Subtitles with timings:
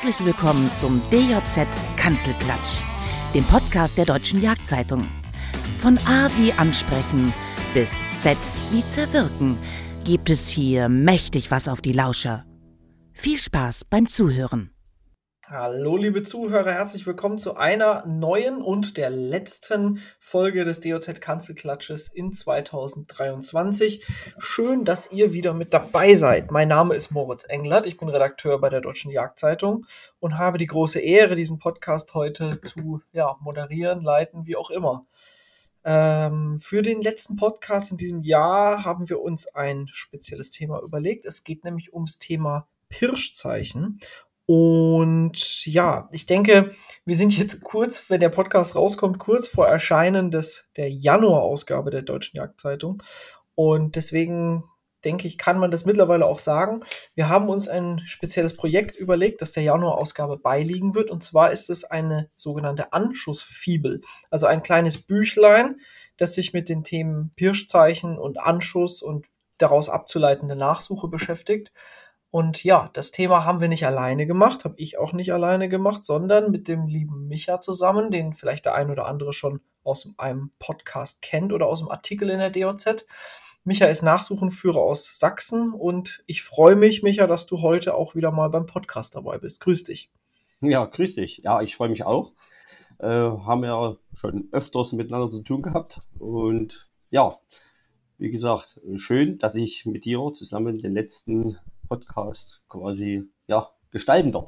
[0.00, 1.66] Herzlich willkommen zum DJZ
[1.96, 2.76] Kanzelklatsch,
[3.34, 5.08] dem Podcast der Deutschen Jagdzeitung.
[5.80, 7.32] Von A wie Ansprechen
[7.74, 8.38] bis Z
[8.70, 9.58] wie Zerwirken
[10.04, 12.44] gibt es hier mächtig was auf die Lauscher.
[13.12, 14.70] Viel Spaß beim Zuhören.
[15.50, 22.08] Hallo, liebe Zuhörer, herzlich willkommen zu einer neuen und der letzten Folge des DOZ Kanzelklatsches
[22.08, 24.06] in 2023.
[24.36, 26.50] Schön, dass ihr wieder mit dabei seid.
[26.50, 29.86] Mein Name ist Moritz Englert, ich bin Redakteur bei der Deutschen Jagdzeitung
[30.20, 35.06] und habe die große Ehre, diesen Podcast heute zu ja, moderieren, leiten, wie auch immer.
[35.82, 41.24] Ähm, für den letzten Podcast in diesem Jahr haben wir uns ein spezielles Thema überlegt.
[41.24, 44.00] Es geht nämlich ums Thema Pirschzeichen.
[44.50, 50.30] Und ja, ich denke, wir sind jetzt kurz, wenn der Podcast rauskommt, kurz vor Erscheinen
[50.30, 53.02] des, der Januar-Ausgabe der Deutschen Jagdzeitung.
[53.54, 54.64] Und deswegen
[55.04, 56.80] denke ich, kann man das mittlerweile auch sagen.
[57.14, 61.10] Wir haben uns ein spezielles Projekt überlegt, das der Januar-Ausgabe beiliegen wird.
[61.10, 64.00] Und zwar ist es eine sogenannte Anschussfibel.
[64.30, 65.76] Also ein kleines Büchlein,
[66.16, 69.26] das sich mit den Themen Pirschzeichen und Anschuss und
[69.58, 71.70] daraus abzuleitende Nachsuche beschäftigt.
[72.30, 76.04] Und ja, das Thema haben wir nicht alleine gemacht, habe ich auch nicht alleine gemacht,
[76.04, 80.50] sondern mit dem lieben Micha zusammen, den vielleicht der ein oder andere schon aus einem
[80.58, 83.06] Podcast kennt oder aus einem Artikel in der DOZ.
[83.64, 88.30] Micha ist Nachsuchenführer aus Sachsen und ich freue mich, Micha, dass du heute auch wieder
[88.30, 89.60] mal beim Podcast dabei bist.
[89.60, 90.10] Grüß dich.
[90.60, 91.38] Ja, grüß dich.
[91.44, 92.32] Ja, ich freue mich auch.
[92.98, 97.38] Äh, haben ja schon öfters miteinander zu tun gehabt und ja,
[98.18, 104.46] wie gesagt, schön, dass ich mit dir zusammen den letzten Podcast quasi ja, gestalten darf.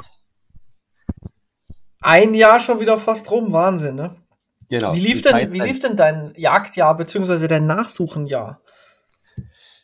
[2.00, 4.16] Ein Jahr schon wieder fast rum, Wahnsinn, ne?
[4.70, 4.94] Genau.
[4.94, 7.48] Wie lief, denn, wie lief denn dein Jagdjahr bzw.
[7.48, 8.61] dein Nachsuchenjahr?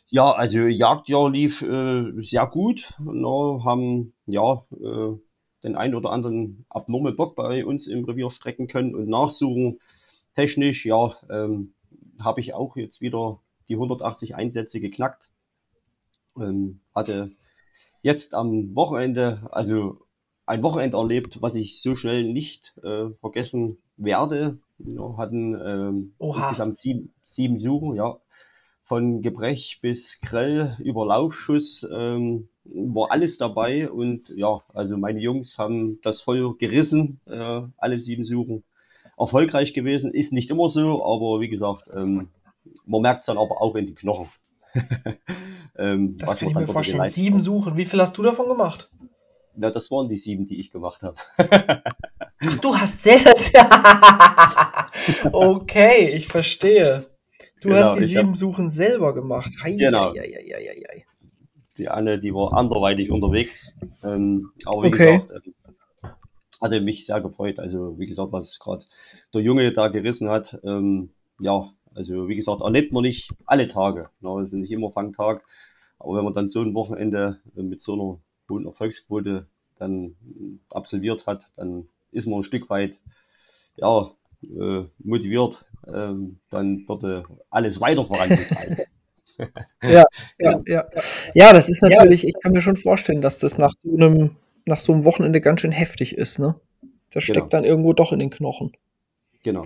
[0.09, 2.93] Ja, also Jagdjahr lief äh, sehr gut.
[2.97, 5.17] Wir haben ja äh,
[5.63, 9.79] den einen oder anderen abnorme Bock bei uns im Revier strecken können und nachsuchen.
[10.33, 11.73] Technisch, ja, ähm,
[12.19, 15.29] habe ich auch jetzt wieder die 180 Einsätze geknackt.
[16.39, 17.31] Ähm, hatte
[18.01, 19.99] jetzt am Wochenende, also
[20.45, 24.59] ein Wochenende erlebt, was ich so schnell nicht äh, vergessen werde.
[24.77, 28.17] Wir hatten ähm, insgesamt sieben, sieben Suchen, ja.
[28.83, 35.57] Von Gebrech bis Grell über Laufschuss ähm, war alles dabei und ja, also meine Jungs
[35.57, 38.63] haben das voll gerissen, äh, alle sieben Suchen.
[39.17, 42.29] Erfolgreich gewesen, ist nicht immer so, aber wie gesagt, ähm,
[42.85, 44.29] man merkt es dann aber auch in den Knochen.
[45.79, 47.05] Ähm, das kann ich mir vorstellen.
[47.05, 47.77] Sieben Suchen.
[47.77, 48.89] Wie viel hast du davon gemacht?
[49.55, 51.17] Ja, das waren die sieben, die ich gemacht habe.
[51.37, 53.55] Ach, du hast selbst.
[55.31, 57.05] okay, ich verstehe.
[57.61, 58.37] Du genau, hast die sieben hab...
[58.37, 59.51] Suchen selber gemacht.
[59.63, 60.13] Hei, genau.
[60.15, 61.05] Hei, hei,
[61.77, 63.71] die eine, die war anderweitig unterwegs.
[64.03, 65.17] Ähm, aber wie okay.
[65.19, 65.53] gesagt, ähm,
[66.61, 67.59] hatte mich sehr gefreut.
[67.59, 68.85] Also, wie gesagt, was gerade
[69.33, 74.09] der Junge da gerissen hat, ähm, ja, also wie gesagt, erlebt man nicht alle Tage.
[74.21, 74.29] Ne?
[74.41, 75.43] Es ist nicht immer Fangtag.
[75.99, 78.19] Aber wenn man dann so ein Wochenende mit so einer
[78.49, 79.47] hohen Erfolgsquote
[79.79, 80.15] dann
[80.69, 82.99] absolviert hat, dann ist man ein Stück weit
[83.77, 84.11] ja,
[84.43, 88.77] äh, motiviert, ähm, dann dort äh, alles weiter voranzutreiben.
[89.81, 90.03] ja,
[90.39, 90.85] ja, ja.
[91.33, 92.29] Ja, das ist natürlich, ja.
[92.29, 95.61] ich kann mir schon vorstellen, dass das nach so einem, nach so einem Wochenende ganz
[95.61, 96.55] schön heftig ist, ne?
[97.11, 97.49] Das steckt genau.
[97.49, 98.73] dann irgendwo doch in den Knochen.
[99.43, 99.65] Genau.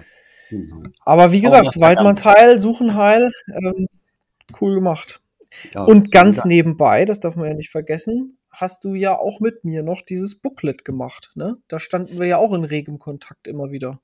[0.52, 0.84] Mhm.
[1.06, 3.88] Aber wie gesagt, Weidmanns Heil, Suchen Heil, ähm,
[4.60, 5.22] cool gemacht.
[5.74, 9.64] Ja, und ganz nebenbei, das darf man ja nicht vergessen, hast du ja auch mit
[9.64, 11.32] mir noch dieses Booklet gemacht.
[11.36, 11.58] Ne?
[11.68, 14.00] Da standen wir ja auch in regem Kontakt immer wieder.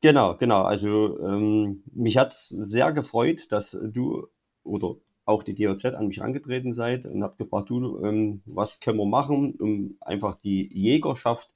[0.00, 0.62] Genau, genau.
[0.62, 4.26] Also ähm, mich hat es sehr gefreut, dass du
[4.64, 4.96] oder
[5.26, 9.06] auch die DOZ an mich angetreten seid und habt gefragt, du, ähm, was können wir
[9.06, 11.54] machen, um einfach die Jägerschaft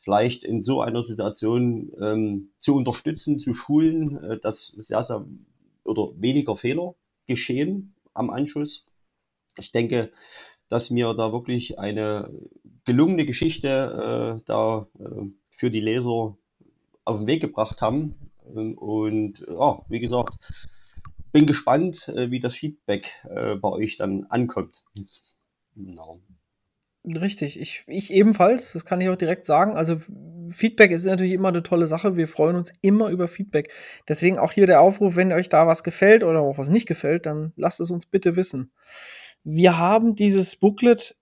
[0.00, 5.26] vielleicht in so einer Situation ähm, zu unterstützen, zu schulen, äh, dass sehr, sehr
[5.84, 6.94] oder weniger Fehler
[7.26, 8.86] geschehen am Anschuss.
[9.56, 10.10] Ich denke,
[10.68, 12.30] dass wir da wirklich eine
[12.84, 16.36] gelungene Geschichte äh, da äh, für die Leser
[17.04, 18.14] auf den Weg gebracht haben.
[18.44, 20.38] Und ja, wie gesagt,
[21.32, 24.82] bin gespannt, äh, wie das Feedback äh, bei euch dann ankommt.
[25.74, 26.20] Genau.
[27.04, 29.74] Richtig, ich, ich ebenfalls, das kann ich auch direkt sagen.
[29.74, 30.00] Also
[30.50, 32.16] Feedback ist natürlich immer eine tolle Sache.
[32.16, 33.72] Wir freuen uns immer über Feedback.
[34.06, 37.24] Deswegen auch hier der Aufruf, wenn euch da was gefällt oder auch was nicht gefällt,
[37.24, 38.70] dann lasst es uns bitte wissen.
[39.44, 41.16] Wir haben dieses Booklet,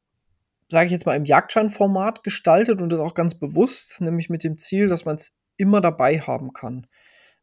[0.69, 4.59] sage ich jetzt mal, im Jagdschein-Format gestaltet und das auch ganz bewusst, nämlich mit dem
[4.59, 6.89] Ziel, dass man es immer dabei haben kann.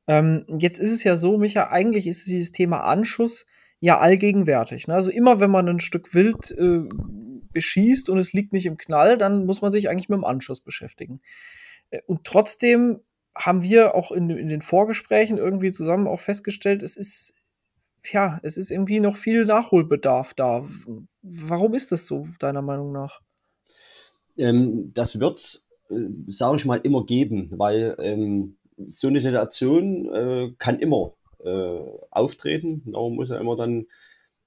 [0.07, 3.45] Ähm, jetzt ist es ja so, Micha, eigentlich ist dieses Thema Anschuss
[3.79, 4.87] ja allgegenwärtig.
[4.87, 4.95] Ne?
[4.95, 6.81] Also immer, wenn man ein Stück Wild äh,
[7.55, 10.59] beschießt und es liegt nicht im Knall, dann muss man sich eigentlich mit dem Anschuss
[10.59, 11.21] beschäftigen.
[11.89, 12.99] Äh, und trotzdem
[13.35, 17.33] haben wir auch in, in den Vorgesprächen irgendwie zusammen auch festgestellt, es ist,
[18.11, 20.65] ja, es ist irgendwie noch viel Nachholbedarf da.
[21.21, 23.21] Warum ist das so, deiner Meinung nach?
[24.37, 30.13] Ähm, das wird es, äh, sage ich mal, immer geben, weil ähm, so eine Situation
[30.13, 31.13] äh, kann immer
[31.43, 31.79] äh,
[32.11, 32.83] auftreten.
[32.85, 33.85] Man muss ja immer dann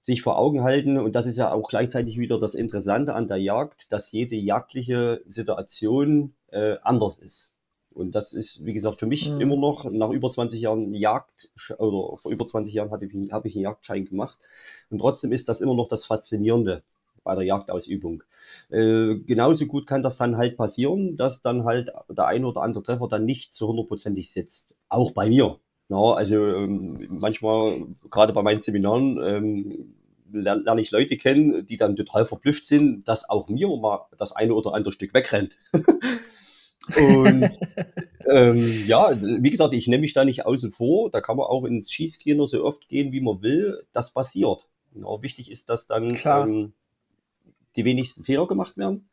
[0.09, 3.37] sich vor Augen halten, und das ist ja auch gleichzeitig wieder das Interessante an der
[3.37, 7.55] Jagd, dass jede jagdliche Situation äh, anders ist.
[7.91, 9.41] Und das ist, wie gesagt, für mich mhm.
[9.41, 13.45] immer noch nach über 20 Jahren Jagd oder vor über 20 Jahren habe ich, hab
[13.45, 14.39] ich einen Jagdschein gemacht.
[14.89, 16.83] Und trotzdem ist das immer noch das Faszinierende
[17.23, 18.23] bei der Jagdausübung.
[18.71, 22.83] Äh, genauso gut kann das dann halt passieren, dass dann halt der ein oder andere
[22.83, 24.75] Treffer dann nicht zu hundertprozentig sitzt.
[24.89, 25.59] Auch bei mir.
[25.91, 29.95] Ja, also ähm, manchmal, gerade bei meinen Seminaren, ähm,
[30.33, 34.33] lerne lern ich Leute kennen, die dann total verblüfft sind, dass auch mir mal das
[34.33, 35.57] eine oder andere Stück wegrennt.
[36.97, 37.59] Und
[38.31, 41.11] ähm, ja, wie gesagt, ich nehme mich da nicht außen vor.
[41.11, 43.83] Da kann man auch ins Schießkino so oft gehen, wie man will.
[43.93, 44.67] Das passiert.
[44.95, 46.73] Ja, wichtig ist, dass dann ähm,
[47.77, 49.09] die wenigsten Fehler gemacht werden.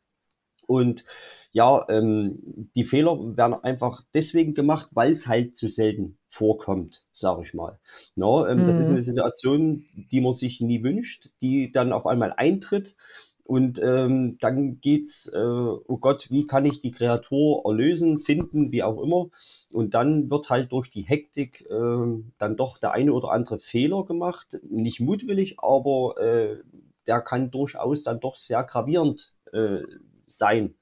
[0.68, 1.04] Und
[1.52, 7.44] ja, ähm, die Fehler werden einfach deswegen gemacht, weil es halt zu selten vorkommt, sage
[7.44, 7.80] ich mal.
[8.16, 8.68] No, ähm, mhm.
[8.68, 9.04] Das ist eine mhm.
[9.04, 12.98] Situation, die man sich nie wünscht, die dann auf einmal eintritt.
[13.46, 18.82] Und ähm, dann geht's, äh, oh Gott, wie kann ich die Kreatur erlösen, finden, wie
[18.82, 19.28] auch immer.
[19.72, 24.04] Und dann wird halt durch die Hektik äh, dann doch der eine oder andere Fehler
[24.04, 24.60] gemacht.
[24.68, 26.58] Nicht mutwillig, aber äh,
[27.06, 29.84] der kann durchaus dann doch sehr gravierend äh,
[30.28, 30.76] sein.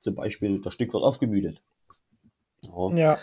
[0.00, 1.62] Zum Beispiel, das Stück wird aufgemüdet.
[2.62, 3.18] Ja.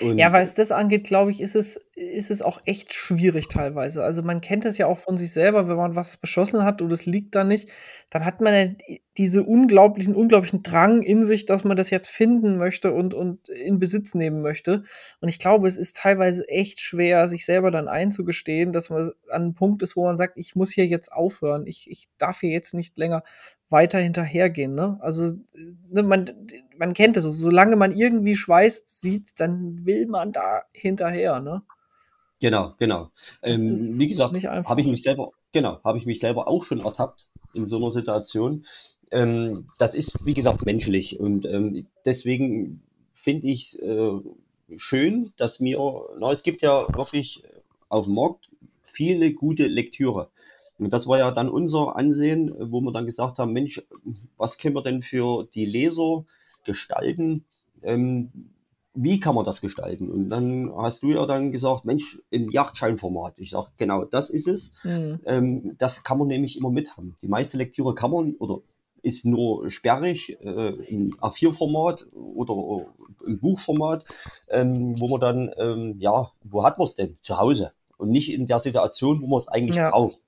[0.00, 4.04] Ja, ja was das angeht, glaube ich, ist es, ist es auch echt schwierig teilweise.
[4.04, 6.92] Also man kennt es ja auch von sich selber, wenn man was beschossen hat und
[6.92, 7.70] es liegt da nicht,
[8.10, 8.66] dann hat man ja
[9.16, 13.78] diese unglaublichen, unglaublichen Drang in sich, dass man das jetzt finden möchte und, und in
[13.78, 14.84] Besitz nehmen möchte.
[15.22, 19.42] Und ich glaube, es ist teilweise echt schwer, sich selber dann einzugestehen, dass man an
[19.42, 22.50] einem Punkt ist, wo man sagt, ich muss hier jetzt aufhören, ich, ich darf hier
[22.50, 23.22] jetzt nicht länger
[23.70, 24.74] weiter hinterhergehen.
[24.74, 24.98] Ne?
[25.00, 25.32] Also
[25.88, 26.30] ne, man,
[26.76, 31.40] man kennt es, also, solange man irgendwie schweißt sieht, dann will man da hinterher.
[31.40, 31.62] Ne?
[32.40, 33.10] Genau, genau.
[33.42, 37.26] Ähm, wie gesagt, habe ich mich selber, genau, habe ich mich selber auch schon ertappt
[37.54, 38.66] in so einer Situation.
[39.10, 42.82] Ähm, das ist, wie gesagt, menschlich und ähm, deswegen
[43.14, 44.10] finde ich es äh,
[44.76, 45.78] schön, dass mir,
[46.18, 47.42] na, es gibt ja wirklich
[47.88, 48.50] auf dem Markt
[48.82, 50.28] viele gute Lektüre.
[50.78, 53.82] Und das war ja dann unser Ansehen, wo wir dann gesagt haben, Mensch,
[54.36, 56.26] was können wir denn für die Leser
[56.64, 57.44] gestalten?
[57.82, 58.30] Ähm,
[58.96, 60.10] wie kann man das gestalten?
[60.10, 63.38] Und dann hast du ja dann gesagt, Mensch, im Yachtscheinformat.
[63.38, 64.72] Ich sage, genau, das ist es.
[64.82, 65.20] Mhm.
[65.26, 67.14] Ähm, das kann man nämlich immer mit haben.
[67.20, 68.60] Die meiste Lektüre kann man oder
[69.02, 72.86] ist nur sperrig äh, im A4-Format oder
[73.24, 74.04] im Buchformat,
[74.48, 77.18] ähm, wo man dann, ähm, ja, wo hat man es denn?
[77.22, 77.72] Zu Hause.
[77.98, 79.90] Und nicht in der Situation, wo man es eigentlich ja.
[79.90, 80.18] braucht.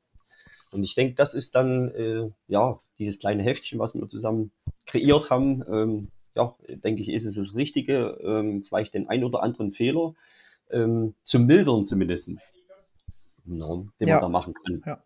[0.71, 4.53] Und ich denke, das ist dann, äh, ja, dieses kleine Heftchen, was wir zusammen
[4.87, 6.11] kreiert haben.
[6.39, 8.17] Ja, denke ich, ist es das Richtige.
[8.23, 10.15] Ähm, vielleicht den ein oder anderen Fehler
[10.71, 12.55] ähm, zu mildern zumindest.
[13.45, 14.15] Ja, den ja.
[14.15, 14.83] man da machen kann.
[14.87, 15.03] Ja.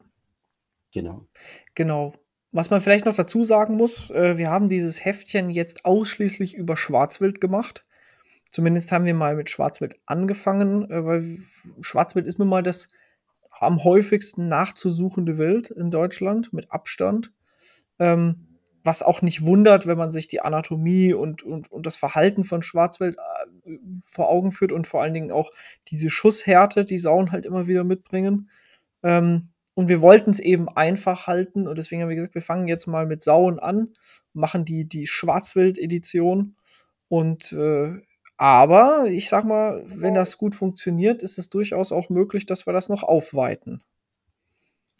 [0.93, 1.27] Genau.
[1.75, 2.13] Genau.
[2.51, 6.77] Was man vielleicht noch dazu sagen muss, äh, wir haben dieses Heftchen jetzt ausschließlich über
[6.77, 7.87] Schwarzwild gemacht.
[8.51, 11.39] Zumindest haben wir mal mit Schwarzwild angefangen, äh, weil
[11.81, 12.91] Schwarzwild ist nun mal das
[13.59, 17.33] am häufigsten nachzusuchende Wild in Deutschland mit Abstand.
[17.99, 18.52] Ähm,
[18.85, 22.63] was auch nicht wundert, wenn man sich die Anatomie und, und, und das Verhalten von
[22.63, 23.17] Schwarzwild
[23.65, 25.51] äh, vor Augen führt und vor allen Dingen auch
[25.89, 28.51] diese Schusshärte, die Sauen halt immer wieder mitbringen.
[29.03, 32.69] Ähm, und wir wollten es eben einfach halten und deswegen haben wir gesagt, wir fangen
[32.69, 33.89] jetzt mal mit Sauen an,
[34.35, 36.57] machen die, die Schwarzwild-Edition
[37.09, 38.01] und äh,
[38.37, 42.73] aber ich sag mal, wenn das gut funktioniert, ist es durchaus auch möglich, dass wir
[42.73, 43.83] das noch aufweiten.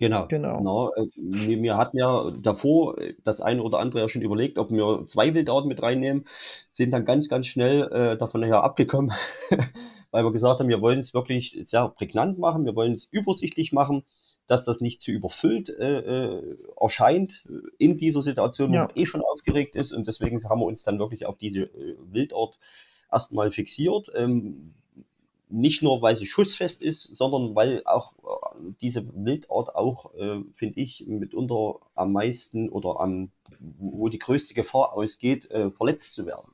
[0.03, 0.27] Genau.
[0.27, 0.57] Genau.
[0.57, 0.93] genau.
[1.15, 5.33] Wir, wir, hatten ja davor das eine oder andere ja schon überlegt, ob wir zwei
[5.33, 6.25] Wildarten mit reinnehmen,
[6.73, 9.13] sind dann ganz, ganz schnell äh, davon her abgekommen,
[10.11, 13.71] weil wir gesagt haben, wir wollen es wirklich sehr prägnant machen, wir wollen es übersichtlich
[13.71, 14.03] machen,
[14.49, 17.47] dass das nicht zu überfüllt äh, äh erscheint
[17.79, 18.87] in dieser Situation, wo ja.
[18.87, 21.97] man eh schon aufgeregt ist und deswegen haben wir uns dann wirklich auf diese äh,
[22.11, 22.59] Wildart
[23.13, 24.11] erstmal fixiert.
[24.17, 24.75] Ähm,
[25.53, 30.81] nicht nur, weil sie schussfest ist, sondern weil auch äh, diese Wildart auch, äh, finde
[30.81, 33.31] ich, mitunter am meisten oder am,
[33.61, 36.53] wo die größte Gefahr ausgeht, äh, verletzt zu werden.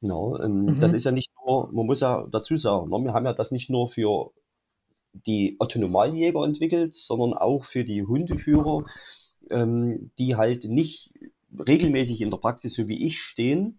[0.00, 0.80] No, ähm, mhm.
[0.80, 3.52] Das ist ja nicht nur, man muss ja dazu sagen, no, wir haben ja das
[3.52, 4.32] nicht nur für
[5.12, 8.82] die Autonomaljäger entwickelt, sondern auch für die Hundeführer,
[9.50, 11.12] ähm, die halt nicht
[11.56, 13.78] regelmäßig in der Praxis, so wie ich, stehen,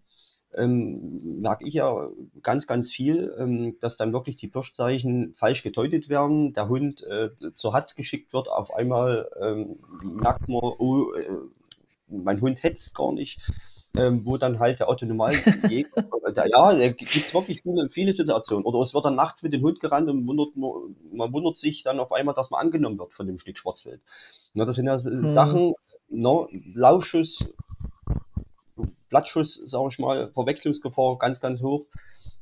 [0.56, 2.08] ähm, merke ich ja
[2.42, 7.30] ganz, ganz viel, ähm, dass dann wirklich die Pirstzeichen falsch gedeutet werden, der Hund äh,
[7.54, 11.28] zur Hatz geschickt wird, auf einmal ähm, merkt man, oh, äh,
[12.08, 13.40] mein Hund hetzt gar nicht,
[13.96, 16.04] ähm, wo dann halt der Autonomaljäger,
[16.46, 18.64] ja, da gibt es wirklich viele, viele Situationen.
[18.64, 22.00] Oder es wird dann nachts mit dem Hund gerannt und wundert, man wundert sich dann
[22.00, 24.00] auf einmal, dass man angenommen wird von dem Stück Schwarzwild.
[24.52, 25.26] Na, das sind ja hm.
[25.26, 25.74] Sachen,
[26.08, 27.52] no, Laufschuss,
[29.14, 31.86] Blattschuss, sage ich mal, Verwechslungsgefahr ganz, ganz hoch.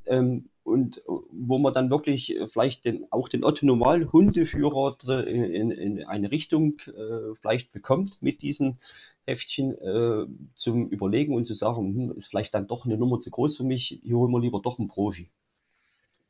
[0.07, 6.31] Ähm, und wo man dann wirklich vielleicht den, auch den Otto-Normal-Hundeführer in, in, in, eine
[6.31, 8.79] Richtung äh, vielleicht bekommt mit diesen
[9.27, 13.31] Heftchen äh, zum Überlegen und zu sagen, hm, ist vielleicht dann doch eine Nummer zu
[13.31, 15.29] groß für mich, hier holen wir lieber doch einen Profi.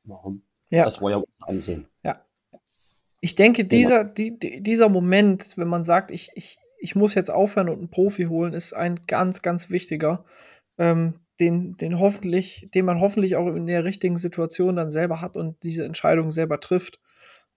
[0.03, 0.43] Warum?
[0.71, 0.85] Ja.
[0.85, 1.87] Das war ja ansehen.
[2.03, 2.21] Ja.
[3.21, 7.69] Ich denke, dieser, die, dieser Moment, wenn man sagt, ich, ich, ich muss jetzt aufhören
[7.69, 10.25] und einen Profi holen, ist ein ganz, ganz wichtiger,
[10.79, 15.37] ähm, den, den hoffentlich, den man hoffentlich auch in der richtigen Situation dann selber hat
[15.37, 17.01] und diese Entscheidung selber trifft.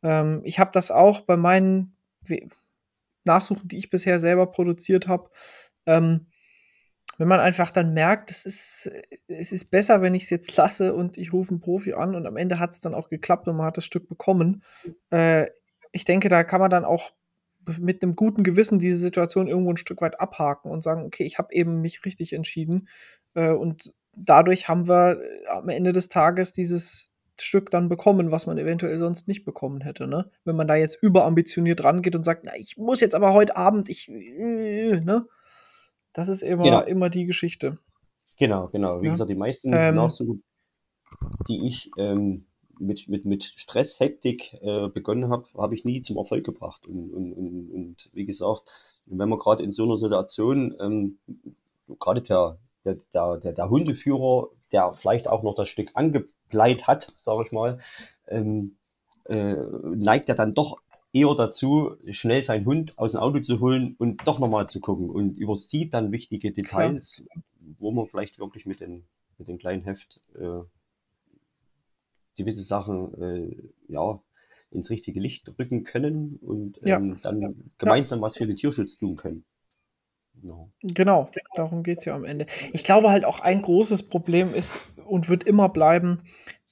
[0.03, 1.97] Ähm, ich habe das auch bei meinen
[3.25, 5.29] Nachsuchen, die ich bisher selber produziert habe.
[5.87, 6.27] Ähm,
[7.17, 8.91] wenn man einfach dann merkt, es ist,
[9.27, 12.27] es ist besser, wenn ich es jetzt lasse und ich rufe einen Profi an und
[12.27, 14.63] am Ende hat es dann auch geklappt und man hat das Stück bekommen.
[15.09, 15.47] Äh,
[15.91, 17.11] ich denke, da kann man dann auch
[17.79, 21.37] mit einem guten Gewissen diese Situation irgendwo ein Stück weit abhaken und sagen, okay, ich
[21.37, 22.87] habe eben mich richtig entschieden.
[23.33, 28.45] Äh, und dadurch haben wir äh, am Ende des Tages dieses Stück dann bekommen, was
[28.47, 30.07] man eventuell sonst nicht bekommen hätte.
[30.07, 30.29] Ne?
[30.45, 33.89] Wenn man da jetzt überambitioniert rangeht und sagt, na, ich muss jetzt aber heute Abend,
[33.89, 35.27] ich, äh, ne?
[36.13, 36.81] Das ist immer, genau.
[36.83, 37.77] immer die Geschichte.
[38.37, 39.01] Genau, genau.
[39.01, 39.11] Wie ja.
[39.11, 40.43] gesagt, die meisten ähm, Nachsuchen,
[41.49, 42.45] die ich ähm,
[42.79, 46.87] mit, mit, mit Stress, Hektik äh, begonnen habe, habe ich nie zum Erfolg gebracht.
[46.87, 48.63] Und, und, und, und wie gesagt,
[49.05, 51.17] wenn man gerade in so einer Situation, ähm,
[51.99, 57.13] gerade der, der, der, der, der Hundeführer, der vielleicht auch noch das Stück angebleit hat,
[57.17, 57.79] sage ich mal,
[58.27, 58.75] ähm,
[59.25, 60.77] äh, neigt er dann doch
[61.13, 65.09] eher dazu, schnell seinen Hund aus dem Auto zu holen und doch nochmal zu gucken
[65.09, 67.43] und übersieht dann wichtige Details, Klar.
[67.79, 69.05] wo man vielleicht wirklich mit, den,
[69.37, 70.59] mit dem kleinen Heft äh,
[72.35, 74.21] gewisse Sachen äh, ja,
[74.71, 77.15] ins richtige Licht rücken können und ähm, ja.
[77.21, 78.23] dann gemeinsam ja.
[78.23, 79.45] was für den Tierschutz tun können.
[80.41, 80.71] No.
[80.81, 82.45] Genau, darum geht es ja am Ende.
[82.73, 86.23] Ich glaube halt auch ein großes Problem ist und wird immer bleiben,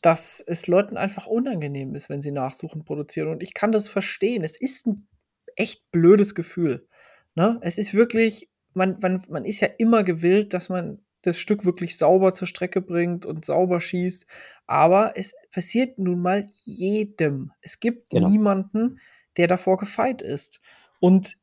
[0.02, 3.30] dass es Leuten einfach unangenehm ist, wenn sie Nachsuchen produzieren.
[3.30, 4.44] Und ich kann das verstehen.
[4.44, 5.08] Es ist ein
[5.56, 6.88] echt blödes Gefühl.
[7.36, 7.58] Ne?
[7.62, 11.98] Es ist wirklich, man, man, man ist ja immer gewillt, dass man das Stück wirklich
[11.98, 14.28] sauber zur Strecke bringt und sauber schießt.
[14.68, 17.52] Aber es passiert nun mal jedem.
[17.62, 18.30] Es gibt genau.
[18.30, 19.00] niemanden,
[19.38, 20.62] der davor gefeit ist.
[21.00, 21.38] Und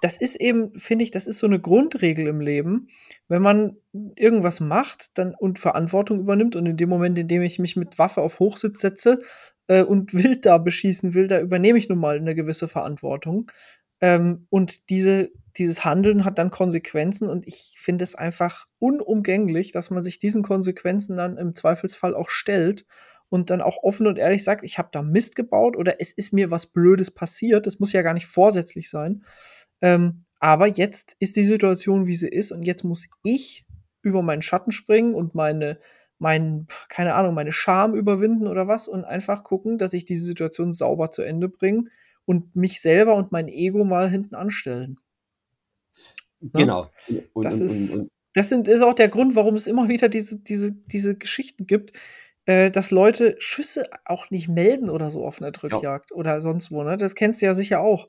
[0.00, 2.88] das ist eben, finde ich, das ist so eine Grundregel im Leben.
[3.28, 3.76] Wenn man
[4.16, 7.98] irgendwas macht dann, und Verantwortung übernimmt und in dem Moment, in dem ich mich mit
[7.98, 9.20] Waffe auf Hochsitz setze
[9.66, 13.50] äh, und wild da beschießen will, da übernehme ich nun mal eine gewisse Verantwortung.
[14.02, 19.90] Ähm, und diese, dieses Handeln hat dann Konsequenzen und ich finde es einfach unumgänglich, dass
[19.90, 22.84] man sich diesen Konsequenzen dann im Zweifelsfall auch stellt
[23.28, 26.32] und dann auch offen und ehrlich sagt, ich habe da Mist gebaut oder es ist
[26.32, 27.66] mir was Blödes passiert.
[27.66, 29.24] Das muss ja gar nicht vorsätzlich sein.
[29.80, 33.64] Ähm, aber jetzt ist die Situation, wie sie ist und jetzt muss ich
[34.02, 35.78] über meinen Schatten springen und meine,
[36.18, 40.72] mein, keine Ahnung, meine Scham überwinden oder was und einfach gucken, dass ich diese Situation
[40.72, 41.84] sauber zu Ende bringe
[42.24, 44.98] und mich selber und mein Ego mal hinten anstellen.
[46.40, 46.50] Ne?
[46.54, 46.90] Genau.
[47.32, 50.08] Und, das und, ist, und, das sind, ist auch der Grund, warum es immer wieder
[50.08, 51.92] diese, diese, diese Geschichten gibt,
[52.46, 56.16] äh, dass Leute Schüsse auch nicht melden oder so auf einer Drückjagd ja.
[56.16, 56.82] oder sonst wo.
[56.82, 56.96] Ne?
[56.96, 58.08] Das kennst du ja sicher auch.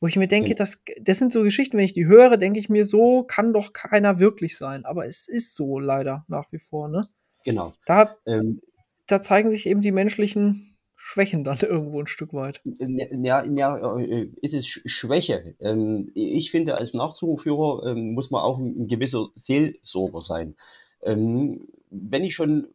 [0.00, 0.56] Wo ich mir denke, ja.
[0.56, 3.72] das, das sind so Geschichten, wenn ich die höre, denke ich mir, so kann doch
[3.72, 4.84] keiner wirklich sein.
[4.84, 6.88] Aber es ist so leider nach wie vor.
[6.88, 7.08] Ne?
[7.44, 7.72] Genau.
[7.86, 8.60] Da, ähm,
[9.06, 10.73] da zeigen sich eben die menschlichen
[11.04, 12.62] Schwächen dann irgendwo ein Stück weit.
[12.64, 15.54] Ja, ja äh, ist es Schwäche.
[15.60, 20.56] Ähm, ich finde, als Nachsuchenführer ähm, muss man auch ein gewisser Seelsorger sein.
[21.02, 22.68] Ähm, wenn ich schon,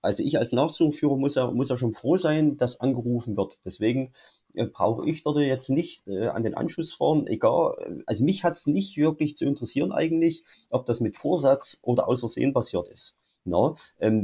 [0.00, 3.58] also ich als Nachsuchenführer muss ja, muss ja schon froh sein, dass angerufen wird.
[3.64, 4.12] Deswegen
[4.54, 8.04] äh, brauche ich dort jetzt nicht äh, an den Anschluss fahren, egal.
[8.06, 12.54] Also mich hat es nicht wirklich zu interessieren eigentlich, ob das mit Vorsatz oder außersehen
[12.54, 13.16] passiert ist.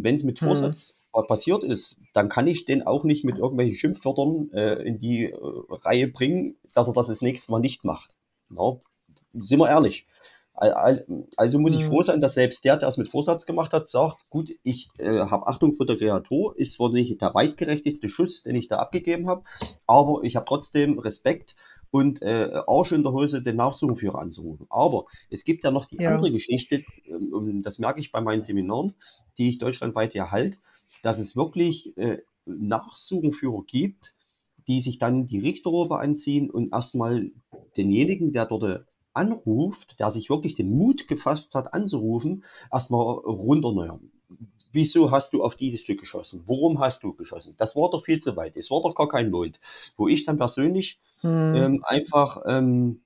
[0.04, 0.48] wenn es mit hm.
[1.12, 5.36] Passiert ist, dann kann ich den auch nicht mit irgendwelchen Schimpfwörtern äh, in die äh,
[5.68, 8.14] Reihe bringen, dass er das das nächste Mal nicht macht.
[8.48, 8.78] Na,
[9.34, 10.06] sind wir ehrlich.
[10.54, 12.02] Also muss ich froh mhm.
[12.02, 15.46] sein, dass selbst der, der es mit Vorsatz gemacht hat, sagt, gut, ich äh, habe
[15.46, 19.44] Achtung vor der Kreatur, ist zwar nicht der weitgerechtigste Schuss, den ich da abgegeben habe,
[19.86, 21.56] aber ich habe trotzdem Respekt
[21.90, 24.66] und äh, Arsch in der Hose den Nachsuchenführer anzurufen.
[24.68, 26.10] Aber es gibt ja noch die ja.
[26.10, 28.94] andere Geschichte, ähm, das merke ich bei meinen Seminaren,
[29.38, 30.58] die ich deutschlandweit ja halte,
[31.02, 34.14] dass es wirklich äh, Nachsuchenführer gibt,
[34.68, 37.30] die sich dann die Richterrobe anziehen und erstmal
[37.76, 44.10] denjenigen, der dort anruft, der sich wirklich den Mut gefasst hat anzurufen, erstmal runterneuern.
[44.72, 46.44] Wieso hast du auf dieses Stück geschossen?
[46.46, 47.54] Worum hast du geschossen?
[47.58, 48.56] Das war doch viel zu weit.
[48.56, 49.60] Es war doch gar kein Mond.
[49.98, 51.54] Wo ich dann persönlich hm.
[51.54, 53.02] ähm, einfach ähm,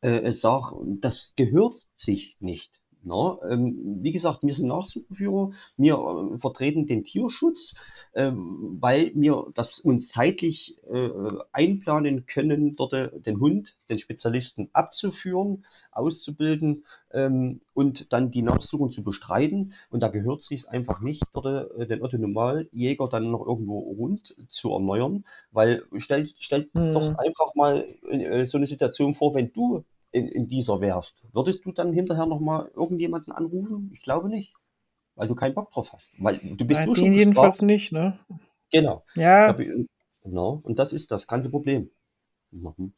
[0.00, 2.80] äh, sage, das gehört sich nicht.
[3.04, 7.74] Na, ähm, wie gesagt, wir sind Nachsuchenführer, wir äh, vertreten den Tierschutz,
[8.12, 11.10] äh, weil wir das uns zeitlich äh,
[11.52, 18.90] einplanen können, dort äh, den Hund, den Spezialisten abzuführen, auszubilden ähm, und dann die Nachsuchung
[18.90, 19.74] zu bestreiten.
[19.90, 21.46] Und da gehört es sich einfach nicht, dort
[21.78, 26.92] äh, den Otto Normaljäger dann noch irgendwo rund zu erneuern, weil stell, stell hm.
[26.92, 29.84] doch einfach mal äh, so eine Situation vor, wenn du
[30.14, 33.90] in, in dieser wärst, würdest du dann hinterher nochmal irgendjemanden anrufen?
[33.92, 34.54] Ich glaube nicht.
[35.16, 36.12] Weil du keinen Bock drauf hast.
[36.18, 38.18] Weil du bist ja, den jedenfalls nicht, ne?
[38.70, 39.04] Genau.
[39.16, 39.56] Ja.
[40.22, 40.60] Genau.
[40.62, 41.90] Und das ist das ganze Problem.
[42.50, 42.92] Mhm.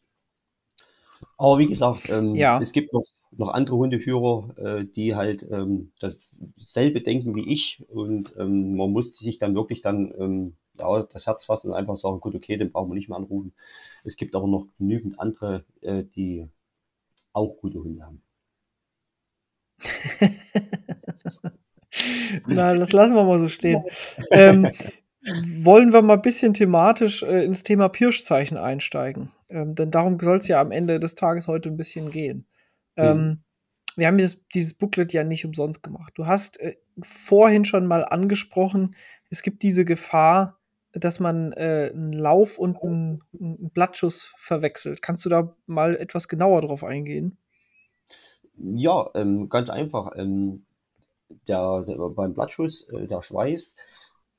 [1.38, 2.60] Aber wie gesagt, ähm, ja.
[2.60, 7.84] es gibt noch, noch andere Hundeführer, äh, die halt ähm, dasselbe denken wie ich.
[7.88, 11.96] Und ähm, man muss sich dann wirklich dann ähm, ja, das Herz fassen und einfach
[11.96, 13.54] sagen, gut, okay, den brauchen wir nicht mehr anrufen.
[14.04, 16.46] Es gibt aber noch genügend andere, äh, die
[17.36, 18.22] auch gute Hunde haben.
[22.46, 23.84] Na, das lassen wir mal so stehen.
[24.30, 24.70] ähm,
[25.58, 29.32] wollen wir mal ein bisschen thematisch äh, ins Thema Pirschzeichen einsteigen?
[29.48, 32.46] Ähm, denn darum soll es ja am Ende des Tages heute ein bisschen gehen.
[32.96, 33.42] Ähm, mhm.
[33.96, 36.12] Wir haben dieses, dieses, Booklet ja nicht umsonst gemacht.
[36.16, 38.94] Du hast äh, vorhin schon mal angesprochen,
[39.30, 40.58] es gibt diese Gefahr,
[40.98, 45.02] dass man äh, einen Lauf und einen, einen Blattschuss verwechselt.
[45.02, 47.38] Kannst du da mal etwas genauer drauf eingehen?
[48.56, 50.12] Ja, ähm, ganz einfach.
[50.16, 50.64] Ähm,
[51.48, 53.76] der, der, beim Blattschuss, äh, der Schweiß,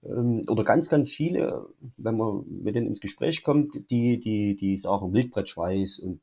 [0.04, 1.68] ähm, oder ganz, ganz viele,
[1.98, 6.22] wenn man mit denen ins Gespräch kommt, die, die, die sagen Wildbrettschweiß und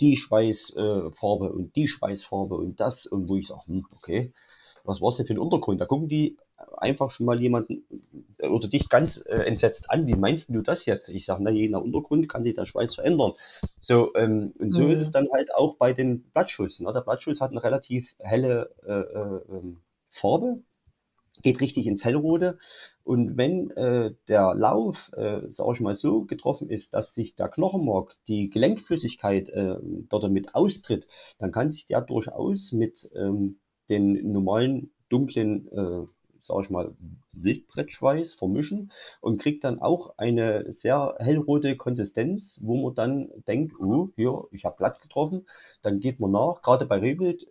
[0.00, 4.32] die Schweißfarbe äh, und die Schweißfarbe und das, und wo ich sage, hm, okay,
[4.84, 5.80] was war es denn für ein Untergrund?
[5.80, 6.38] Da gucken die
[6.76, 7.84] einfach schon mal jemanden
[8.38, 10.06] äh, oder dich ganz äh, entsetzt an.
[10.06, 11.08] Wie meinst du das jetzt?
[11.08, 13.32] Ich sage, na, je nach Untergrund kann sich der Schweiß verändern.
[13.80, 14.90] So, ähm, und so mhm.
[14.92, 16.80] ist es dann halt auch bei den Blattschuss.
[16.80, 16.92] Ne?
[16.92, 19.78] Der Blattschuss hat eine relativ helle äh, äh, ähm,
[20.10, 20.62] Farbe,
[21.42, 22.58] geht richtig ins Hellrote.
[23.04, 27.48] Und wenn äh, der Lauf, äh, sage ich mal so, getroffen ist, dass sich der
[27.48, 29.76] Knochenmark, die Gelenkflüssigkeit äh,
[30.08, 31.06] dort mit austritt,
[31.38, 36.06] dann kann sich der durchaus mit ähm, den normalen dunklen äh,
[36.48, 36.94] sage ich mal,
[37.32, 44.08] Wildbrettschweiß vermischen und kriegt dann auch eine sehr hellrote Konsistenz, wo man dann denkt, oh,
[44.16, 45.46] hier, ich habe glatt getroffen.
[45.82, 47.46] Dann geht man nach, gerade bei Rehwild,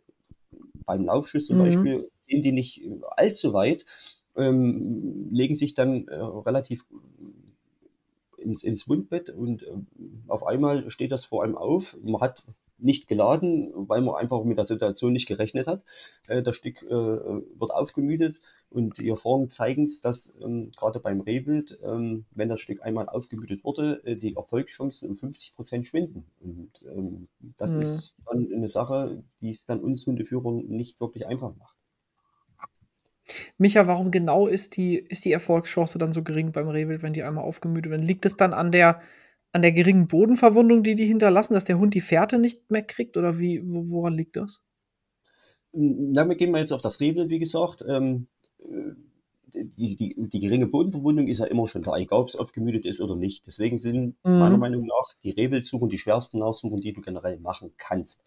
[0.86, 1.64] beim Laufschuss zum mhm.
[1.64, 2.82] Beispiel, gehen die nicht
[3.16, 3.86] allzu weit,
[4.36, 6.86] ähm, legen sich dann äh, relativ
[8.38, 9.74] ins, ins Wundbett und äh,
[10.28, 11.96] auf einmal steht das vor einem auf.
[12.04, 12.44] Man hat
[12.80, 15.84] nicht geladen, weil man einfach mit der Situation nicht gerechnet hat.
[16.28, 21.22] Äh, das Stück äh, wird aufgemüdet und die Erfahrungen zeigen es, dass ähm, gerade beim
[21.22, 26.26] Rehwild, ähm, wenn das Stück einmal aufgemüdet wurde, äh, die Erfolgschancen um 50 Prozent schwinden.
[26.40, 27.82] Und ähm, das mhm.
[27.82, 31.76] ist dann eine Sache, die es dann uns Hundeführern nicht wirklich einfach macht.
[33.58, 37.24] Micha, warum genau ist die, ist die Erfolgschance dann so gering beim Rehwild, wenn die
[37.24, 38.06] einmal aufgemüdet werden?
[38.06, 39.00] Liegt es dann an der,
[39.52, 43.18] an der geringen Bodenverwundung, die die hinterlassen, dass der Hund die Fährte nicht mehr kriegt?
[43.18, 44.62] Oder wie, woran liegt das?
[45.72, 47.84] Damit gehen wir jetzt auf das Rehwild, wie gesagt.
[47.88, 48.28] Ähm,
[49.54, 53.02] die, die, die geringe Bodenverwundung ist ja immer schon da, egal ob es aufgemüdet ist
[53.02, 53.48] oder nicht.
[53.48, 54.40] Deswegen sind mhm.
[54.40, 58.24] meiner Meinung nach die Rehwildsuchen die schwersten Nachsuchen, die du generell machen kannst.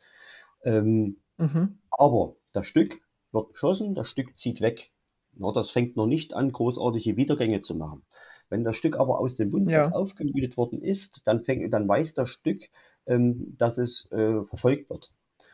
[0.65, 1.79] Ähm, mhm.
[1.91, 3.01] Aber das Stück
[3.33, 4.91] wird geschossen, das Stück zieht weg.
[5.35, 8.03] Na, das fängt noch nicht an, großartige Wiedergänge zu machen.
[8.51, 9.91] Wenn das Stück aber aus dem Wund ja.
[9.93, 12.69] aufgemüdet worden ist, dann, fängt, dann weiß das Stück,
[13.07, 15.13] ähm, dass es äh, verfolgt wird.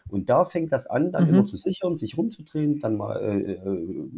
[0.09, 1.31] Und da fängt das an, dann mhm.
[1.31, 4.09] immer zu sichern, sich rumzudrehen, dann mal, äh, äh,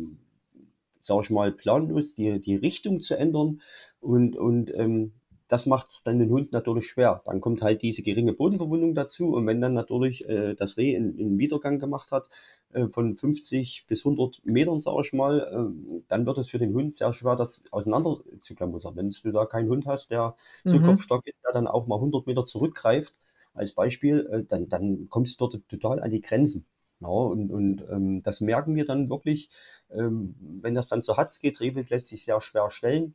[1.00, 3.60] sag ich mal, planlos die, die Richtung zu ändern.
[4.00, 5.12] Und, und ähm,
[5.48, 7.22] das macht es dann den Hund natürlich schwer.
[7.24, 9.34] Dann kommt halt diese geringe Bodenverwundung dazu.
[9.34, 12.28] Und wenn dann natürlich äh, das Reh einen Wiedergang gemacht hat,
[12.72, 16.74] äh, von 50 bis 100 Metern, sage ich mal, äh, dann wird es für den
[16.74, 18.80] Hund sehr schwer, das auseinander zu klammern.
[18.94, 20.84] Wenn du da keinen Hund hast, der so mhm.
[20.84, 23.18] kopfstark ist, der dann auch mal 100 Meter zurückgreift,
[23.54, 26.66] als Beispiel, äh, dann, dann kommst du dort total an die Grenzen.
[27.00, 29.50] Ja, und und ähm, das merken wir dann wirklich,
[29.90, 33.14] ähm, wenn das dann zu Hatz geht, Rehwild lässt sich sehr schwer stellen.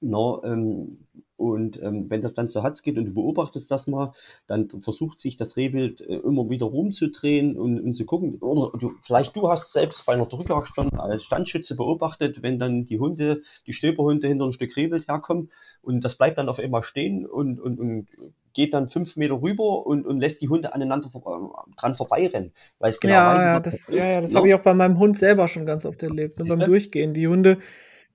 [0.00, 0.98] No, ähm,
[1.36, 4.12] und ähm, wenn das dann zu Hatz geht und du beobachtest das mal,
[4.46, 8.36] dann versucht sich das Rehwild äh, immer wieder rumzudrehen und, und zu gucken.
[8.40, 12.86] Oder du, vielleicht du hast selbst bei einer Drückjagd schon als Standschütze beobachtet, wenn dann
[12.86, 15.50] die Hunde, die Stöberhunde hinter ein Stück Rehwild herkommen
[15.82, 18.08] und das bleibt dann auf einmal stehen und, und, und
[18.54, 22.52] geht dann fünf Meter rüber und, und lässt die Hunde aneinander vor, dran vorbeirennen.
[22.78, 25.18] Weil genau ja, weiß, ja, das, ja, ja, das habe ich auch bei meinem Hund
[25.18, 27.12] selber schon ganz oft erlebt, ne, beim Durchgehen.
[27.12, 27.58] Die Hunde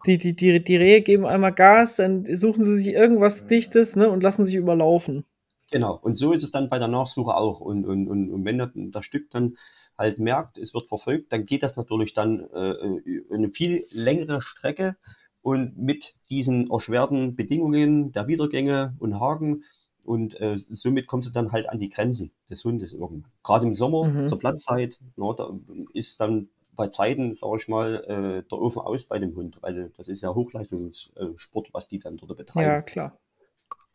[0.06, 4.10] die, die, die, die Rehe geben einmal Gas, dann suchen sie sich irgendwas Dichtes ne,
[4.10, 5.26] und lassen sich überlaufen.
[5.72, 7.62] Genau, und so ist es dann bei der Nachsuche auch.
[7.62, 9.58] Und, und, und, und wenn das, Stück dann
[9.98, 14.98] halt merkt, es wird verfolgt, dann geht das natürlich dann äh, eine viel längere Strecke
[15.42, 19.64] und mit diesen erschwerten Bedingungen der Wiedergänge und Haken
[20.04, 23.32] und äh, somit kommst du dann halt an die Grenzen des Hundes irgendwann.
[23.44, 24.28] Gerade im Sommer mhm.
[24.28, 25.52] zur Platzzeit, na, da
[25.94, 29.58] ist dann bei Zeiten, sage ich mal, äh, der Ofen aus bei dem Hund.
[29.62, 32.70] Also das ist ja Hochleistungssport, was die dann dort betreiben.
[32.70, 33.18] Ja, klar.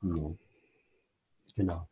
[0.03, 0.35] Ja.
[1.57, 1.89] Genau.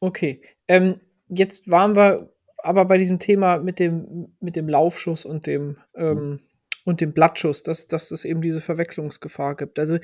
[0.00, 0.42] Okay.
[0.66, 5.76] Ähm, jetzt waren wir aber bei diesem Thema mit dem, mit dem Laufschuss und dem
[5.94, 6.40] ähm,
[6.84, 9.78] und dem Blattschuss, dass, dass es eben diese Verwechslungsgefahr gibt.
[9.78, 9.98] Also,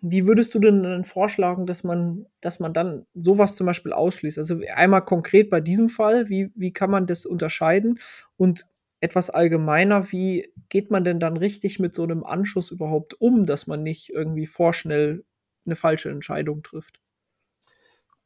[0.00, 4.38] wie würdest du denn dann vorschlagen, dass man, dass man dann sowas zum Beispiel ausschließt?
[4.38, 7.98] Also einmal konkret bei diesem Fall, wie, wie kann man das unterscheiden?
[8.36, 8.66] Und
[9.00, 13.66] etwas allgemeiner, wie geht man denn dann richtig mit so einem Anschuss überhaupt um, dass
[13.66, 15.24] man nicht irgendwie vorschnell
[15.66, 17.00] eine falsche Entscheidung trifft?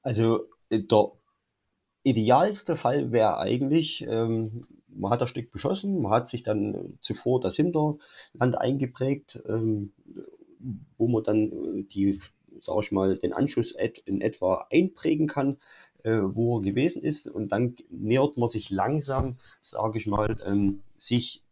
[0.02, 0.86] Also der
[2.04, 7.40] idealste Fall wäre eigentlich, ähm, man hat das Stück beschossen, man hat sich dann zuvor
[7.40, 9.92] das Hinterland eingeprägt, ähm,
[10.96, 12.20] wo man dann äh, die,
[12.60, 15.56] sag ich mal, den Anschuss in etwa einprägen kann,
[16.04, 17.26] äh, wo er gewesen ist.
[17.26, 21.42] Und dann nähert man sich langsam, sage ich mal, ähm, sich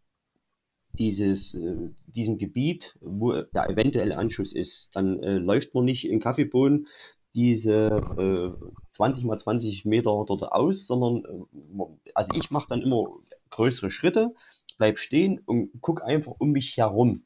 [0.93, 4.95] dieses, äh, diesem Gebiet, wo der eventuelle Anschuss ist.
[4.95, 6.89] Dann äh, läuft man nicht in Kaffeebohnen
[7.35, 13.07] diese äh, 20 mal 20 Meter dort aus, sondern äh, also ich mache dann immer
[13.51, 14.35] größere Schritte,
[14.79, 17.25] bleib stehen und guck einfach um mich herum.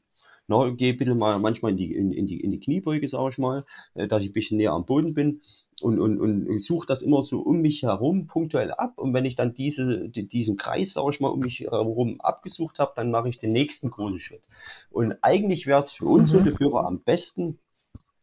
[0.49, 3.37] Na, gehe bitte mal manchmal in die, in, in die, in die Kniebeuge, sage ich
[3.37, 3.65] mal,
[3.95, 5.41] äh, dass ich ein bisschen näher am Boden bin
[5.81, 8.97] und, und, und, und suche das immer so um mich herum punktuell ab.
[8.97, 12.79] Und wenn ich dann diese, die, diesen Kreis, sage ich mal, um mich herum abgesucht
[12.79, 14.43] habe, dann mache ich den nächsten großen Schritt.
[14.89, 16.37] Und eigentlich wäre es für uns mhm.
[16.37, 17.59] Hundeführer am besten,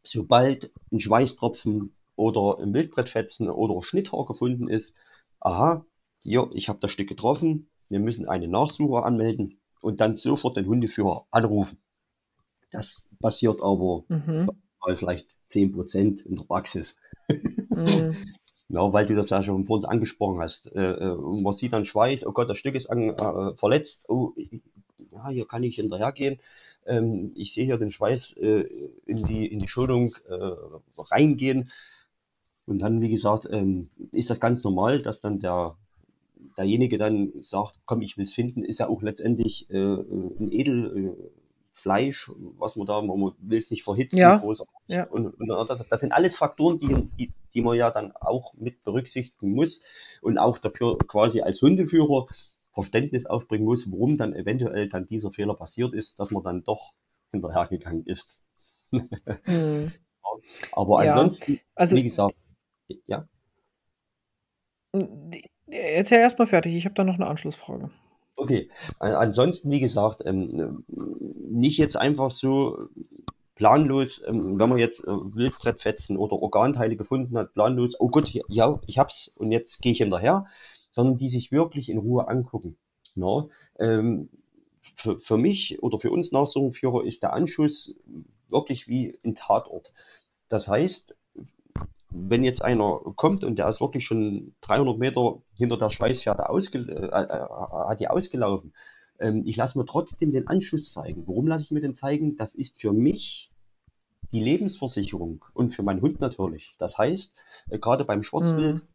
[0.05, 4.95] sobald ein Schweißtropfen oder ein Wildbrettfetzen oder Schnitthaar gefunden ist,
[5.40, 5.85] aha,
[6.21, 10.67] hier, ich habe das Stück getroffen, wir müssen eine Nachsuche anmelden und dann sofort den
[10.67, 11.79] Hundeführer anrufen.
[12.71, 14.49] Das passiert aber mhm.
[14.97, 16.97] vielleicht 10% in der Praxis.
[17.29, 18.17] Mhm.
[18.69, 20.75] Ja, weil du das ja schon vor uns angesprochen hast.
[20.75, 24.33] Äh, äh man sieht dann Schweiß, oh Gott, das Stück ist an, äh, verletzt, oh,
[25.14, 26.38] ja, hier kann ich hinterhergehen.
[26.87, 28.68] Ähm, ich sehe hier den Schweiß äh,
[29.07, 30.50] in, die, in die Schonung äh,
[30.98, 31.70] reingehen.
[32.66, 35.77] Und dann, wie gesagt, ähm, ist das ganz normal, dass dann der,
[36.57, 42.31] derjenige dann sagt, komm, ich will es finden, ist ja auch letztendlich äh, ein Edelfleisch,
[42.59, 44.18] was man da, man will es nicht verhitzen.
[44.18, 44.42] Ja.
[44.87, 45.05] ja.
[45.05, 48.83] Und, und das, das, sind alles Faktoren, die, die, die man ja dann auch mit
[48.85, 49.83] berücksichtigen muss
[50.22, 52.27] und auch dafür quasi als Hundeführer
[52.75, 56.93] Verständnis aufbringen muss, warum dann eventuell dann dieser Fehler passiert ist, dass man dann doch
[57.31, 58.41] hinterhergegangen ist.
[58.91, 59.93] Mhm.
[60.73, 61.13] Aber ja.
[61.13, 62.35] ansonsten, also, wie gesagt,
[63.07, 63.29] ja.
[65.67, 67.91] Jetzt ja erstmal fertig, ich habe da noch eine Anschlussfrage.
[68.37, 70.85] Okay, ansonsten, wie gesagt, ähm,
[71.51, 72.89] nicht jetzt einfach so
[73.55, 78.99] planlos, ähm, wenn man jetzt äh, oder Organteile gefunden hat, planlos, oh Gott, ja, ich
[78.99, 80.47] hab's und jetzt gehe ich hinterher,
[80.95, 82.77] sondern die sich wirklich in Ruhe angucken.
[83.17, 83.51] No?
[83.81, 84.29] Ähm,
[84.95, 87.97] für, für mich oder für uns Nachsuchenführer ist der Anschuss
[88.49, 89.93] wirklich wie ein Tatort.
[90.49, 91.17] Das heißt,
[92.11, 96.79] wenn jetzt einer kommt und der ist wirklich schon 300 Meter hinter der Schweißfährte ausge,
[96.79, 98.73] äh, äh, hat die ausgelaufen,
[99.19, 101.27] ähm, ich lasse mir trotzdem den Anschuss zeigen.
[101.27, 102.37] Warum lasse ich mir den zeigen?
[102.37, 103.51] Das ist für mich
[104.33, 106.77] die Lebensversicherung und für meinen Hund natürlich.
[106.79, 107.35] Das heißt,
[107.71, 108.94] äh, gerade beim Schwarzwild, mhm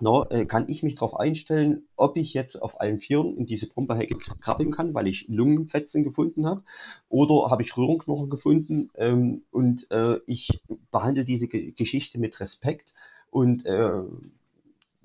[0.00, 3.68] no, äh, kann ich mich darauf einstellen, ob ich jetzt auf allen Vieren in diese
[3.68, 6.62] Pumperhecke krabbeln kann, weil ich Lungenfetzen gefunden habe,
[7.08, 12.94] oder habe ich Röhrenknochen gefunden ähm, und äh, ich behandle diese G Geschichte mit Respekt
[13.30, 14.02] und äh,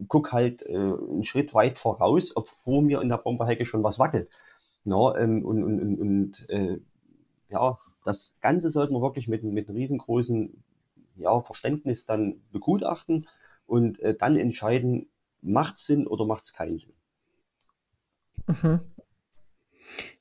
[0.08, 3.99] guck halt äh, einen Schritt weit voraus, ob vor mir in der Pumperhecke schon was
[3.99, 4.29] wackelt.
[4.84, 6.79] No, ähm, und und, und, und äh,
[7.49, 10.63] ja, das Ganze sollte man wirklich mit, mit riesengroßen
[11.17, 13.27] ja, Verständnis dann begutachten
[13.65, 15.10] und äh, dann entscheiden,
[15.41, 16.93] macht es Sinn oder macht es keinen Sinn.
[18.47, 18.80] Mhm.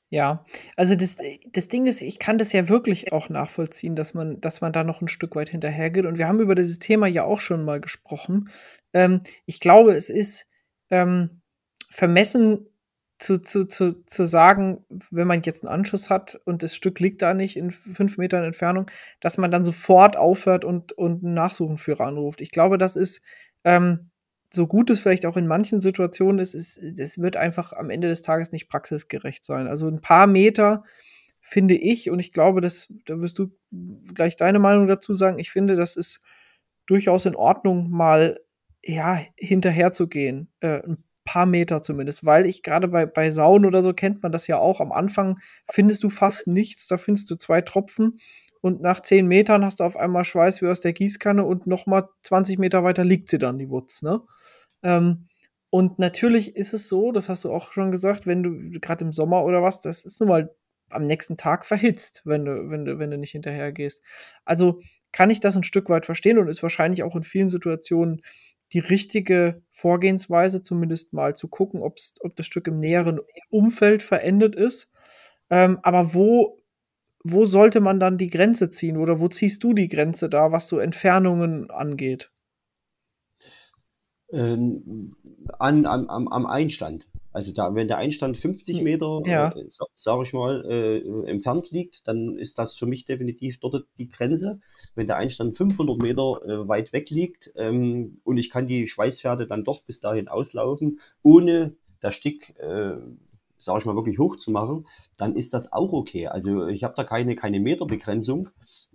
[0.09, 0.45] Ja,
[0.77, 1.17] also das
[1.51, 4.83] das Ding ist, ich kann das ja wirklich auch nachvollziehen, dass man dass man da
[4.83, 7.81] noch ein Stück weit hinterhergeht und wir haben über dieses Thema ja auch schon mal
[7.81, 8.49] gesprochen.
[8.93, 10.47] Ähm, ich glaube, es ist,
[10.89, 11.41] ähm,
[11.89, 12.67] vermessen
[13.19, 17.21] zu zu zu zu sagen, wenn man jetzt einen Anschuss hat und das Stück liegt
[17.21, 18.87] da nicht in fünf Metern Entfernung,
[19.21, 22.41] dass man dann sofort aufhört und und 'n Nachsuchenführer anruft.
[22.41, 23.21] Ich glaube, das ist,
[23.63, 24.09] ähm
[24.53, 28.07] so gut es vielleicht auch in manchen Situationen ist, ist das wird einfach am Ende
[28.07, 29.67] des Tages nicht praxisgerecht sein.
[29.67, 30.83] Also ein paar Meter
[31.41, 33.51] finde ich und ich glaube, das da wirst du
[34.13, 35.39] gleich deine Meinung dazu sagen.
[35.39, 36.21] Ich finde, das ist
[36.87, 38.39] durchaus in Ordnung, mal,
[38.83, 40.81] ja, hinterherzugehen, äh,
[41.25, 44.57] paar Meter zumindest, weil ich gerade bei bei Sauen oder so kennt man das ja
[44.57, 44.79] auch.
[44.79, 48.19] Am Anfang findest du fast nichts, da findest du zwei Tropfen
[48.61, 51.85] und nach zehn Metern hast du auf einmal Schweiß wie aus der Gießkanne und noch
[51.87, 54.21] mal 20 Meter weiter liegt sie dann, die Wutz, ne?
[54.83, 55.27] Ähm,
[55.69, 59.11] und natürlich ist es so, das hast du auch schon gesagt, wenn du gerade im
[59.13, 60.55] Sommer oder was, das ist nun mal
[60.89, 64.01] am nächsten Tag verhitzt, wenn du wenn du wenn du nicht hinterhergehst.
[64.45, 68.21] Also, kann ich das ein Stück weit verstehen und ist wahrscheinlich auch in vielen Situationen
[68.73, 74.55] die richtige Vorgehensweise, zumindest mal zu gucken, ob's ob das Stück im näheren Umfeld verendet
[74.55, 74.89] ist.
[75.49, 76.59] Ähm, aber wo
[77.27, 80.67] wo sollte man dann die Grenze ziehen oder wo ziehst du die Grenze da, was
[80.67, 82.31] so Entfernungen angeht?
[84.31, 85.15] ähm,
[85.59, 87.07] an, am, am, am Einstand.
[87.35, 89.51] Also da, wenn der Einstand 50 Meter, Ja.
[89.51, 93.85] äh, sa- sage ich mal, äh, entfernt liegt, dann ist das für mich definitiv dort
[93.97, 94.59] die Grenze.
[94.95, 99.47] Wenn der Einstand 500 Meter äh, weit weg liegt ähm, und ich kann die Schweißpferde
[99.47, 102.95] dann doch bis dahin auslaufen, ohne das Stück, äh,
[103.59, 106.27] sage ich mal, wirklich hoch zu machen, dann ist das auch okay.
[106.27, 108.47] Also ich habe da keine, keine Meterbegrenzung.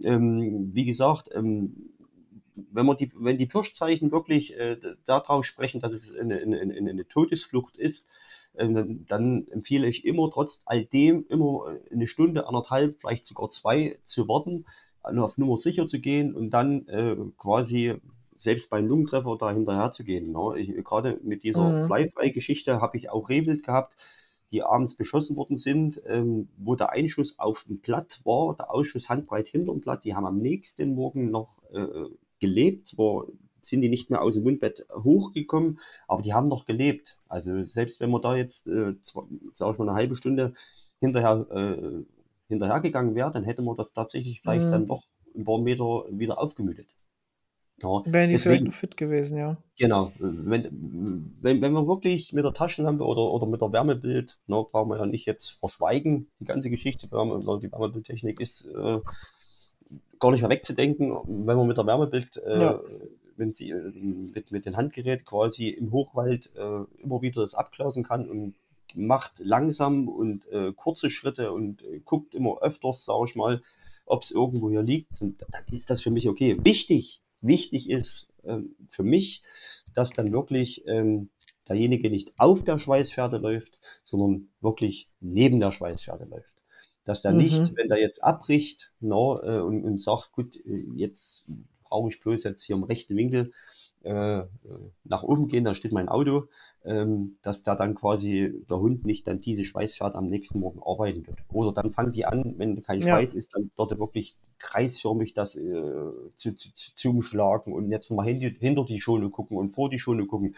[0.02, 1.90] Ähm, wie gesagt, ähm,
[2.70, 7.08] wenn man die, wenn die Pirschzeichen wirklich äh, darauf sprechen, dass es eine, eine, eine,
[7.08, 8.06] Todesflucht ist,
[8.54, 8.68] äh,
[9.08, 14.28] dann empfehle ich immer trotz all dem immer eine Stunde, anderthalb, vielleicht sogar zwei zu
[14.28, 14.64] warten,
[15.02, 17.94] auf Nummer sicher zu gehen und dann äh, quasi
[18.36, 20.32] selbst beim Lungentreffer da hinterher zu gehen.
[20.32, 20.82] Ne?
[20.82, 21.86] Gerade mit dieser Mhm.
[21.86, 23.96] Bleifrei-Geschichte habe ich auch Rehwild gehabt,
[24.50, 29.08] die abends beschossen worden sind, ähm, wo der Einschuss auf dem Blatt war, der Ausschuss
[29.08, 30.04] handbreit hinter dem Blatt.
[30.04, 32.06] Die haben am nächsten Morgen noch äh,
[32.40, 32.88] gelebt.
[32.88, 33.26] Zwar
[33.60, 37.18] sind die nicht mehr aus dem Wundbett hochgekommen, aber die haben noch gelebt.
[37.28, 40.54] Also selbst wenn man da jetzt, äh, zwar, sag ich mal, eine halbe Stunde
[41.00, 42.04] hinterher, äh,
[42.48, 44.70] hinterhergegangen wäre, dann hätte man das tatsächlich vielleicht Mhm.
[44.70, 45.04] dann doch
[45.36, 46.94] ein paar Meter wieder aufgemüdet.
[47.82, 49.56] Ja, Wären die vielleicht deswegen, noch fit gewesen, ja.
[49.76, 54.64] genau, wenn, wenn, wenn wir wirklich mit der Taschenlampe oder, oder mit der Wärmebild, ne,
[54.70, 59.00] brauchen wir ja nicht jetzt verschweigen, die ganze Geschichte, die Wärmebildtechnik ist äh,
[60.18, 62.80] gar nicht mehr wegzudenken, wenn man mit der Wärmebild, äh, Ja.
[63.36, 68.04] wenn sie äh, mit, mit dem Handgerät quasi im Hochwald äh, immer wieder das abklasen
[68.04, 68.54] kann und
[68.94, 73.62] macht langsam und äh, kurze Schritte und äh, guckt immer öfters, sage ich mal,
[74.04, 76.58] ob es irgendwo hier liegt, und dann ist das für mich okay.
[76.64, 79.42] Wichtig, wichtig ist ähm, für mich,
[79.94, 81.30] dass dann wirklich ähm,
[81.68, 86.50] derjenige nicht auf der Schweißfährte läuft, sondern wirklich neben der Schweißfährte läuft.
[87.04, 87.76] Dass der nicht, Mhm.
[87.76, 91.44] wenn der jetzt abbricht no, äh, und, und sagt, gut, äh, jetzt
[91.84, 93.52] brauche ich bloß jetzt hier im rechten Winkel
[94.02, 94.42] äh,
[95.04, 96.44] nach oben gehen, da steht mein Auto,
[96.84, 101.26] ähm, dass da dann quasi der Hund nicht dann diese Schweißfährte am nächsten Morgen arbeiten
[101.26, 101.38] wird.
[101.48, 103.06] Oder dann fangen die an, wenn kein Ja.
[103.08, 105.62] Schweiß ist, dann dort wirklich kreisförmig das äh,
[106.36, 109.98] zu, zu, zu, zuschlagen und jetzt mal hinter, hinter die Schone gucken und vor die
[109.98, 110.54] Schone gucken.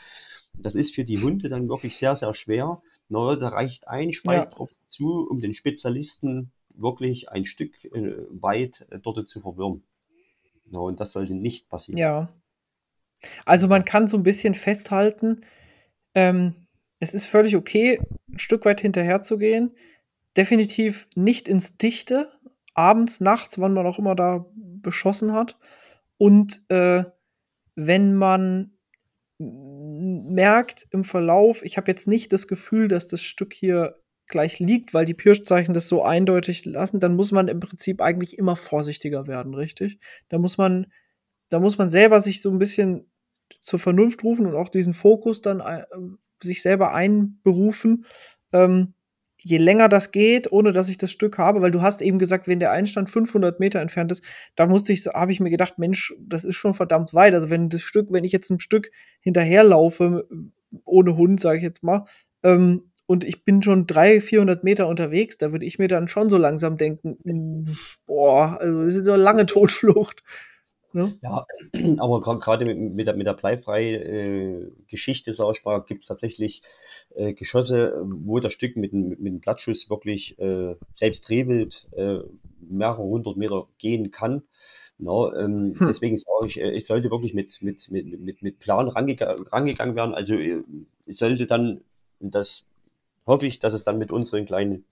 [0.54, 2.82] Das ist für die Hunde dann wirklich sehr, sehr schwer.
[3.12, 8.98] Na, da reicht ein Schweißtropfen zu, um den Spezialisten wirklich ein Stück äh, weit äh,
[8.98, 9.82] dort zu verwirren.
[10.70, 11.98] Na, und das sollte nicht passieren.
[11.98, 12.28] Ja.
[13.46, 15.42] Also, man kann so 'n bisschen festhalten,
[16.14, 16.54] ähm,
[17.00, 18.00] es ist völlig okay,
[18.32, 19.72] 'n Stück weit hinterherzugehen.
[20.36, 22.32] Definitiv nicht ins Dichte,
[22.74, 25.58] abends, nachts, wann man auch immer da beschossen hat.
[26.18, 27.04] Und, äh,
[27.76, 28.72] wenn man
[30.22, 34.94] merkt im Verlauf, ich habe jetzt nicht das Gefühl, dass das Stück hier gleich liegt,
[34.94, 39.26] weil die Pirschzeichen das so eindeutig lassen, dann muss man im Prinzip eigentlich immer vorsichtiger
[39.26, 39.98] werden, richtig?
[40.28, 40.86] Da muss man
[41.50, 43.10] da muss man selber sich so 'n bisschen
[43.60, 45.62] zur Vernunft rufen und auch diesen Fokus dann
[45.94, 48.06] ähm, sich selber einberufen.
[48.52, 48.94] Ähm,
[49.44, 52.48] je länger das geht, ohne dass ich das Stück habe weil du hast eben gesagt,
[52.48, 54.24] wenn der Einstand 500 Meter entfernt ist,
[54.56, 57.68] da musste ich habe ich mir gedacht: „Mensch, das ist schon verdammt weit.“ Also, wenn
[57.70, 60.26] das Stück wenn ich jetzt 'n Stück hinterherlaufe,
[60.84, 62.04] ohne Hund, sage ich jetzt mal,
[62.42, 66.30] ähm, und ich bin schon 300, 400 Meter unterwegs, da würde ich mir dann schon
[66.30, 67.76] so langsam denken: „Hm,
[68.06, 70.22] boah, also, das ist so 'ne lange Todflucht.“
[70.94, 71.18] Ne?
[71.22, 71.46] Ja,
[71.98, 76.08] aber gerade mit, mit, der, mit der bleifreien äh, Geschichte, sag ich mal, gibt es
[76.08, 76.62] tatsächlich
[77.14, 82.18] äh, Geschosse, wo das Stück mit, mit dem Blattschuss wirklich äh, selbst drehwild äh,
[82.60, 84.42] mehrere hundert Meter gehen kann.
[84.98, 85.86] No, ähm, hm.
[85.88, 89.96] Deswegen sage ich, äh, ich sollte wirklich mit, mit, mit, mit, mit Plan rangegangen, rangegangen
[89.96, 90.14] werden.
[90.14, 90.62] Also äh,
[91.06, 91.80] ich sollte dann,
[92.20, 92.64] das
[93.26, 94.84] hoffe ich, dass es dann mit unseren kleinen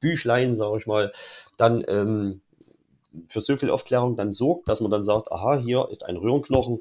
[0.00, 1.12] Büchlein, sage ich mal,
[1.56, 2.40] dann ähm,
[3.28, 6.80] für so viel Aufklärung dann sorgt, dass man dann sagt, aha, hier ist ein Röhrenknochen,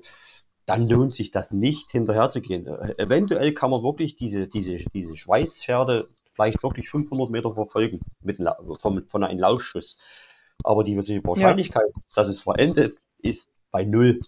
[0.66, 2.68] dann lohnt sich das nicht hinterher zu gehen.
[2.68, 8.38] Äh, eventuell kann man wirklich diese, diese, diese Schweißpferde vielleicht wirklich 500 Meter verfolgen mit,
[8.80, 9.98] von, von einem Laufschuss.
[10.64, 12.02] Aber die, die Wahrscheinlichkeit, ja.
[12.16, 14.20] dass es verendet, ist bei null.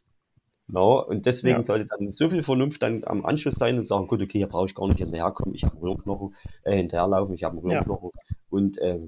[0.68, 1.64] No, und deswegen ja.
[1.64, 4.66] sollte dann so viel Vernunft dann am Anschluss sein und sagen, gut, okay, hier brauche
[4.68, 8.36] ich gar nicht hinterherkommen, ich habe einen Röhrenknochen, äh, hinterherlaufen, ich habe einen Röhrenknochen ja.
[8.50, 9.00] und äh,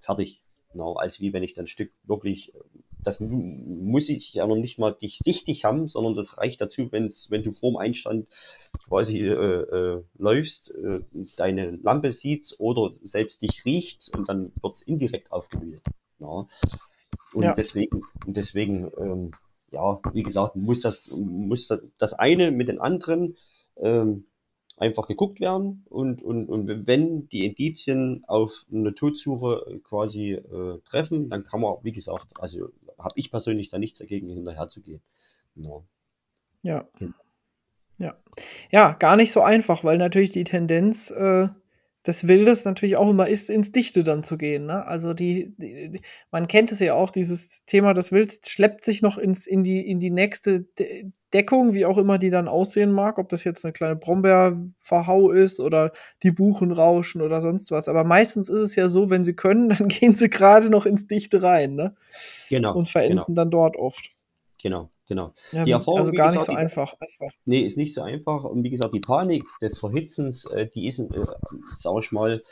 [0.00, 0.43] fertig.
[0.74, 2.52] Genau, als wie wenn ich dann ein Stück wirklich,
[3.04, 7.30] das muss ich ja noch nicht mal dich sichtig haben, sondern das reicht dazu, wenn's,
[7.30, 8.28] wenn du vorm Einstand
[8.88, 10.98] quasi äh, äh, läufst, äh,
[11.36, 15.84] deine Lampe siehst oder selbst dich riecht und dann wird es indirekt aufgewühlt.
[16.18, 16.48] Ja.
[17.32, 17.54] Und ja.
[17.54, 19.30] deswegen, und deswegen, ähm,
[19.70, 23.36] ja, wie gesagt, muss das, muss das eine mit den anderen
[23.76, 24.26] ähm,
[24.76, 31.30] einfach geguckt werden und, und, und wenn die Indizien auf eine Todsuche quasi äh, treffen,
[31.30, 35.00] dann kann man, wie gesagt, also habe ich persönlich da nichts dagegen, hinterher zu gehen.
[35.54, 35.84] No.
[36.62, 36.88] Ja.
[37.98, 38.16] Ja.
[38.70, 41.48] Ja, gar nicht so einfach, weil natürlich die Tendenz äh,
[42.06, 44.66] des Wildes natürlich auch immer ist, ins Dichte dann zu gehen.
[44.66, 44.86] Ne?
[44.86, 49.16] Also die, die, man kennt es ja auch, dieses Thema, das Wild schleppt sich noch
[49.16, 53.18] ins, in, die, in die nächste De Deckung, wie auch immer die dann aussehen mag,
[53.18, 55.90] ob das jetzt eine kleine Brombeerverhau ist oder
[56.22, 57.88] die Buchen rauschen oder sonst was.
[57.88, 61.08] Aber meistens ist es ja so, wenn sie können, dann gehen sie gerade noch ins
[61.08, 61.74] Dichte rein.
[61.74, 61.96] Ne?
[62.50, 62.74] Genau.
[62.76, 63.34] Und verenden genau.
[63.34, 64.12] dann dort oft.
[64.62, 64.90] Genau.
[65.06, 65.34] Genau.
[65.52, 66.94] Ja, die Erfahrung, also gar gesagt, nicht so einfach.
[67.44, 68.44] Nee, ist nicht so einfach.
[68.44, 71.24] Und wie gesagt, die Panik des Verhitzens, äh, die ist, äh,
[71.76, 72.42] sag ich mal,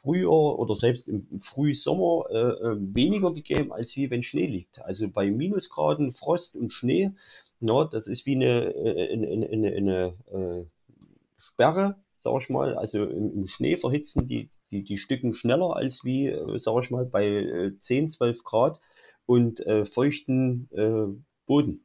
[0.00, 4.82] früher oder selbst im Frühsommer äh, äh, weniger gegeben, als wie wenn Schnee liegt.
[4.82, 7.12] Also bei Minusgraden, Frost und Schnee,
[7.60, 10.64] no, das ist wie eine, äh, eine, eine, eine, eine äh,
[11.38, 12.74] Sperre, sag ich mal.
[12.74, 16.90] Also im, im, Schnee verhitzen die, die, die Stücken schneller als wie, äh, sag ich
[16.90, 18.80] mal, bei äh, 10, 12 Grad
[19.24, 20.68] und feuchten
[21.46, 21.84] Boden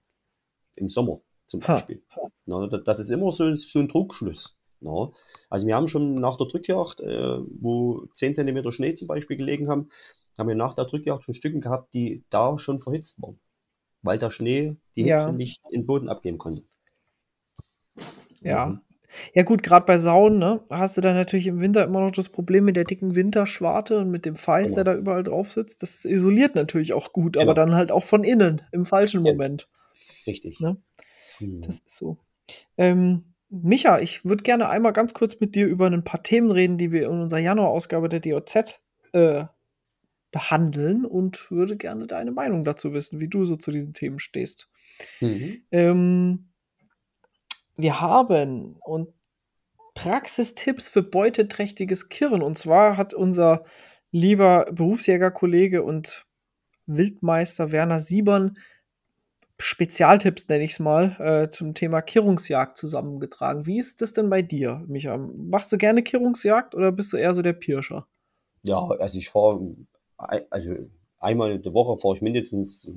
[0.78, 2.04] im Sommer zum Beispiel.
[2.46, 4.56] Na, das ist immer so, so ein Druckschluss.
[4.80, 5.12] Na,
[5.50, 9.70] also wir haben schon nach der Drückjagd, äh, wo 10 cm Schnee zum Beispiel gelegen
[9.70, 9.90] haben,
[10.38, 13.40] haben wir nach der Drückjagd schon Stücken gehabt, die da schon verhitzt waren,
[14.04, 15.32] weil der Schnee die Hitze ja.
[15.32, 16.64] nicht in den Boden abgeben konnte.
[18.42, 18.68] Ja.
[18.68, 18.82] Mhm.
[19.34, 22.30] Ja gut, gerade bei Sauen, ne, hast du dann natürlich im Winter immer noch das
[22.30, 24.76] Problem mit der dicken Winterschwarte und mit dem Feiß, genau.
[24.76, 25.82] der da überall drauf sitzt.
[25.82, 27.46] Das isoliert natürlich auch gut, genau.
[27.46, 29.32] aber dann halt auch von innen im falschen ja.
[29.32, 29.70] Moment.
[30.28, 30.60] Richtig.
[30.60, 30.78] Ne?
[31.40, 31.62] Mhm.
[31.62, 32.18] Das ist so.
[32.78, 36.78] Ähm, Micha, ich würde gerne einmal ganz kurz mit dir über ein paar Themen reden,
[36.78, 38.80] die wir in unserer Januarausgabe der DOZ
[39.14, 39.46] äh,
[40.32, 44.70] behandeln und würde gerne deine Meinung dazu wissen, wie du so zu diesen Themen stehst.
[45.22, 45.64] Mhm.
[45.72, 46.50] Ähm,
[47.78, 49.14] wir haben und
[49.94, 52.44] Praxistipps für beuteträchtiges Kirren.
[52.44, 53.64] Und zwar hat unser
[54.12, 56.26] lieber Berufsjägerkollege und
[56.86, 58.58] Wildmeister Werner Siebern
[59.60, 63.66] Spezialtipps, nenne ich es mal, äh, zum Thema Kirrungsjagd zusammengetragen.
[63.66, 65.18] Wie ist das denn bei dir, Micha?
[65.18, 68.08] Machst du gerne Kirrungsjagd oder bist du eher so der Pirscher?
[68.62, 69.76] Ja, also ich fahre,
[70.50, 70.76] also
[71.20, 72.92] einmal in der Woche fahre ich mindestens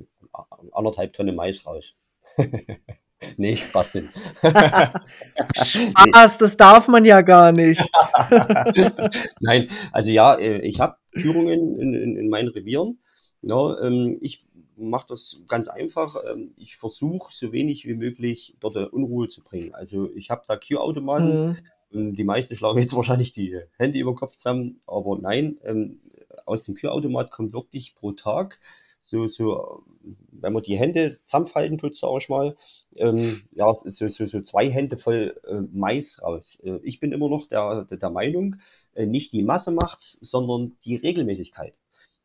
[0.71, 1.95] anderthalb Tonnen Mais raus.
[3.37, 4.09] nee, Spaß nicht.
[5.55, 7.81] Spaß, das darf man ja gar nicht.
[9.39, 12.99] Nein, also ja, äh, ich habe Führungen in, in, in meinen Revieren.
[13.41, 14.45] Ja, ähm, ich
[14.81, 16.15] mache das ganz einfach.
[16.29, 19.73] Ähm, ich versuche so wenig wie möglich dort Unruhe zu bringen.
[19.73, 21.57] Also ich habe da Q-Automaten.
[21.91, 22.15] Mhm.
[22.15, 25.99] Die meisten schlagen jetzt wahrscheinlich die Hände über den Kopf zusammen, aber nein, ähm,
[26.45, 28.59] aus dem Q-Automat kommt wirklich pro Tag
[29.01, 29.83] so, so,
[30.31, 32.55] wenn man die Hände zusammenfalten tut, sage ich mal,
[32.95, 36.59] ähm, ja, so, so, so zwei Hände voll äh, Mais raus.
[36.63, 38.57] Äh, ich bin immer noch der, der, der Meinung,
[38.93, 41.79] äh, nicht die Masse macht's, sondern die Regelmäßigkeit.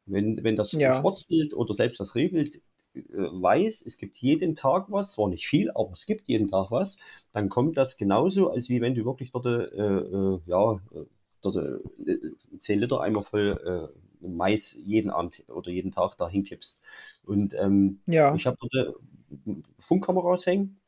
[0.06, 0.94] Wenn, wenn das ja.
[0.94, 2.62] Schwarzbild oder selbst das Rehbild
[2.94, 6.70] äh, weiß, es gibt jeden Tag was, zwar nicht viel, aber es gibt jeden Tag
[6.70, 6.96] was,
[7.32, 11.04] dann kommt das genauso, als wie wenn du wirklich dort, äh, äh, ja, äh,
[11.42, 13.90] dort äh, 10 Liter Eimer voll
[14.22, 16.80] äh, Mais jeden Abend oder jeden Tag da hinkippst.
[17.24, 18.34] Und ähm, ja.
[18.34, 20.80] ich habe dort äh, Funkkameras hängen,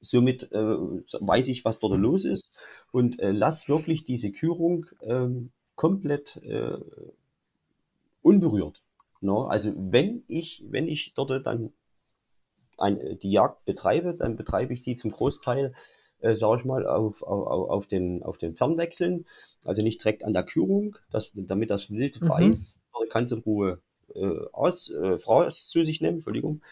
[0.00, 2.52] somit äh, weiß ich, was dort los ist
[2.92, 6.78] und äh, lass wirklich diese Kürung ähm, komplett äh,
[8.26, 8.82] unberührt.
[9.20, 9.44] No?
[9.44, 11.72] Also wenn ich, wenn ich dort dann
[12.76, 15.72] ein, die Jagd betreibe, dann betreibe ich die zum Großteil,
[16.20, 19.26] äh, sage ich mal, auf, auf, auf, den, auf den Fernwechseln,
[19.64, 22.28] also nicht direkt an der Kürung, dass, damit das Wild mhm.
[22.28, 22.78] weiß,
[23.10, 23.80] kann es in Ruhe
[24.14, 26.62] äh, aus, äh, Fraß zu sich nehmen, Entschuldigung,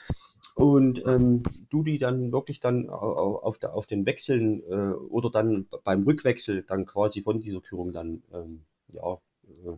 [0.56, 5.30] und ähm, du die dann wirklich dann auf, auf, der, auf den Wechseln äh, oder
[5.30, 9.76] dann beim Rückwechsel dann quasi von dieser Kürung dann ähm, ja, äh,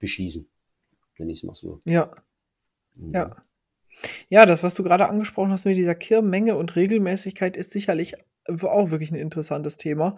[0.00, 0.48] beschießen,
[1.20, 1.80] wenn ich es mal so.
[1.84, 2.10] Ja.
[2.96, 3.14] Mhm.
[3.14, 3.36] Ja.
[4.28, 8.14] Ja, das, was du gerade angesprochen hast mit dieser Kirrmenge und Regelmäßigkeit, ist sicherlich
[8.48, 10.16] auch wirklich ein interessantes Thema.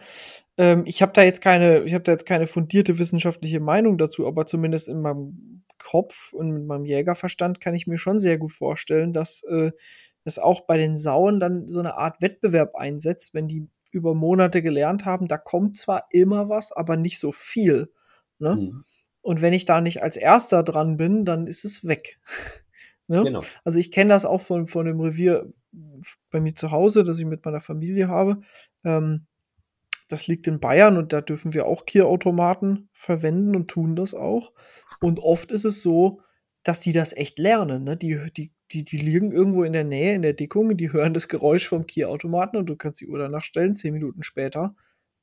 [0.57, 4.27] Ähm, ich habe da jetzt keine, ich habe da jetzt keine fundierte wissenschaftliche Meinung dazu,
[4.27, 8.53] aber zumindest in meinem Kopf und mit meinem Jägerverstand kann ich mir schon sehr gut
[8.53, 9.73] vorstellen, dass äh,
[10.25, 14.63] es auch bei den Sauen dann so eine Art Wettbewerb einsetzt, wenn die über Monate
[14.63, 17.93] gelernt haben, da kommt zwar immer was, aber nicht so viel.
[18.39, 18.57] Ne?
[18.57, 18.85] Mhm.
[19.23, 22.21] Und wenn ich da nicht als Erster dran bin, dann ist es weg.
[23.07, 23.23] ne?
[23.23, 23.41] genau.
[23.65, 25.51] Also ich kenne das auch von, von dem Revier
[26.31, 28.43] bei mir zu Hause, das ich mit meiner Familie habe.
[28.85, 29.27] Ähm,
[30.09, 34.53] das liegt in Bayern und da dürfen wir auch Kierautomaten verwenden und tun das auch.
[35.01, 36.21] Und oft ist es so,
[36.65, 37.85] dass die das echt lernen.
[37.85, 37.97] Ne?
[37.97, 41.29] Die, die, die, die liegen irgendwo in der Nähe, in der Dickung, die hören das
[41.29, 44.75] Geräusch vom Kierautomaten und du kannst die Uhr danach stellen, zehn Minuten später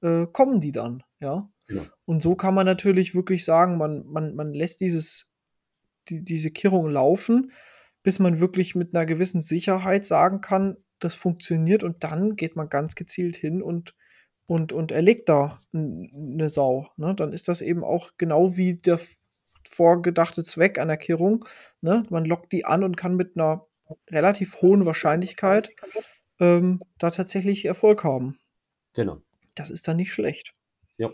[0.01, 1.49] äh, kommen die dann, ja?
[1.67, 1.81] ja.
[2.05, 5.31] Und so kann man natürlich wirklich sagen, man, man, man lässt dieses,
[6.09, 7.51] die, diese Kirrung laufen,
[8.03, 12.69] bis man wirklich mit einer gewissen Sicherheit sagen kann, das funktioniert und dann geht man
[12.69, 13.95] ganz gezielt hin und
[14.49, 16.87] und, und erlegt da eine Sau.
[16.97, 17.13] Ne?
[17.13, 18.99] Dann ist das eben auch genau wie der
[19.63, 21.45] vorgedachte Zweck einer Kehrung.
[21.81, 22.03] Ne?
[22.09, 23.67] Man lockt die an und kann mit einer
[24.09, 25.69] relativ hohen Wahrscheinlichkeit
[26.39, 28.39] ähm, da tatsächlich Erfolg haben.
[28.93, 29.21] Genau.
[29.53, 30.55] Das ist dann nicht schlecht.
[30.99, 31.09] Ja.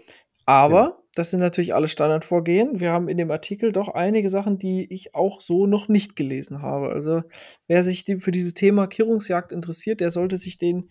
[0.45, 1.03] Aber genau.
[1.15, 2.79] das sind natürlich alle Standardvorgehen.
[2.79, 6.61] Wir haben in dem Artikel doch einige Sachen, die ich auch so noch nicht gelesen
[6.61, 6.89] habe.
[6.89, 7.23] Also
[7.67, 10.89] wer sich für dieses Thema Kehrungsjagd interessiert, der sollte sich den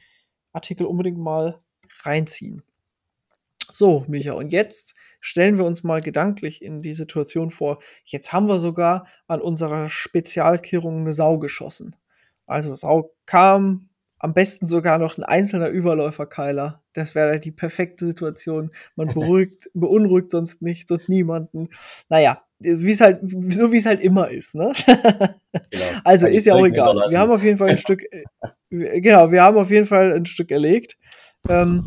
[0.52, 1.60] Artikel unbedingt mal
[2.02, 2.62] reinziehen.
[3.72, 8.46] So, Micha, und jetzt stellen wir uns mal gedanklich in die Situation vor, jetzt haben
[8.46, 11.96] wir sogar an unserer Spezialkehrung eine Sau geschossen.
[12.46, 13.88] Also Sau kam,
[14.24, 16.82] am besten sogar noch ein einzelner Überläuferkeiler.
[16.94, 18.70] Das wäre die perfekte Situation.
[18.96, 21.68] Man beruhigt, beunruhigt sonst nichts und niemanden.
[22.08, 23.20] Naja, wie es halt,
[23.50, 24.72] so wie es halt immer ist, ne?
[25.52, 25.84] Genau.
[26.04, 26.96] Also ist ja auch egal.
[27.10, 30.24] Wir haben auf jeden Fall ein Stück, äh, genau, wir haben auf jeden Fall ein
[30.24, 30.96] Stück erlegt.
[31.48, 31.86] Ähm,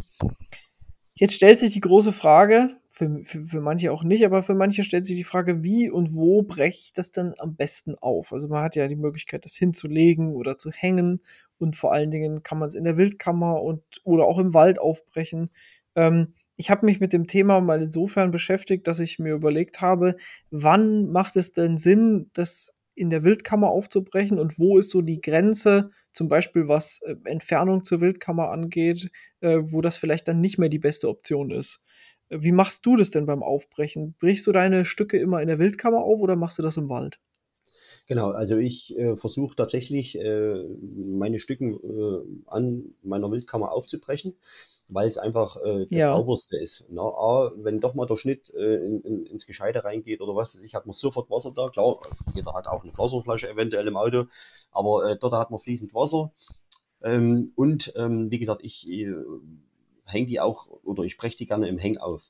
[1.16, 4.84] jetzt stellt sich die große Frage, für, für, für manche auch nicht, aber für manche
[4.84, 8.34] stellt sich die Frage, wie und wo breche ich das dann am besten auf?
[8.34, 11.22] Also man hat ja die Möglichkeit, das hinzulegen oder zu hängen
[11.60, 14.80] und vor allen Dingen kann man es in der Wildkammer und oder auch im Wald
[14.80, 15.52] aufbrechen.
[15.96, 20.16] Ähm, ich habe mich mit dem Thema mal insofern beschäftigt, dass ich mir überlegt habe,
[20.50, 25.22] wann macht es denn Sinn, das in der Wildkammer aufzubrechen und wo ist so die
[25.22, 30.58] Grenze, zum Beispiel was äh, Entfernung zur Wildkammer angeht, äh, wo das vielleicht dann nicht
[30.58, 31.80] mehr die beste Option ist.
[32.30, 34.16] Wie machst du das denn beim Aufbrechen?
[34.20, 37.20] Brichst du deine Stücke immer in der Wildkammer auf oder machst du das im Wald?
[38.08, 44.34] Genau, also ich äh, versuche tatsächlich äh, meine Stücken äh, an meiner Wildkammer aufzubrechen
[44.90, 46.08] weil es einfach äh, das ja.
[46.08, 46.86] sauberste ist.
[46.90, 50.56] Na, A, wenn doch mal der Schnitt äh, in, in, ins Gescheide reingeht oder was,
[50.56, 51.70] ich habe noch sofort Wasser da.
[51.70, 52.00] Klar,
[52.34, 54.26] jeder hat auch eine Wasserflasche eventuell im Auto,
[54.72, 56.32] aber äh, dort hat man fließend Wasser.
[57.04, 58.88] Ähm, und ähm, wie gesagt, ich
[60.08, 62.24] hänge die auch oder ich breche die gerne im Häng auf.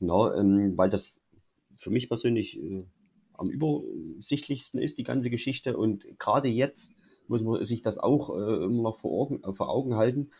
[0.00, 1.20] Na, ähm, weil das
[1.76, 2.84] für mich persönlich äh,
[3.34, 5.76] am übersichtlichsten ist, die ganze Geschichte.
[5.76, 6.92] Und gerade jetzt
[7.28, 10.30] muss man sich das auch äh, immer noch vor Augen, vor Augen halten.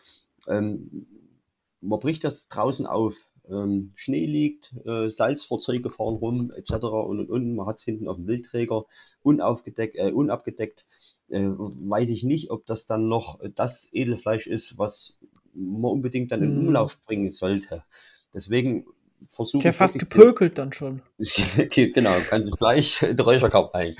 [0.47, 1.07] Ähm,
[1.81, 3.15] man bricht das draußen auf.
[3.47, 6.73] Ähm, Schnee liegt, äh, Salzfahrzeuge fahren rum, etc.
[6.85, 7.55] Und, und, und.
[7.55, 8.85] Man hat es hinten auf dem Wildträger
[9.21, 10.85] unaufgedeckt, äh, unabgedeckt.
[11.27, 15.17] Äh, weiß ich nicht, ob das dann noch das Edelfleisch ist, was
[15.55, 16.67] man unbedingt dann in mhm.
[16.67, 17.83] Umlauf bringen sollte.
[18.33, 18.85] Deswegen
[19.27, 19.63] versuche ich.
[19.65, 21.01] Ja, fast gepökelt dann schon.
[21.69, 23.95] genau, kann ich gleich den Räucherkopf ein.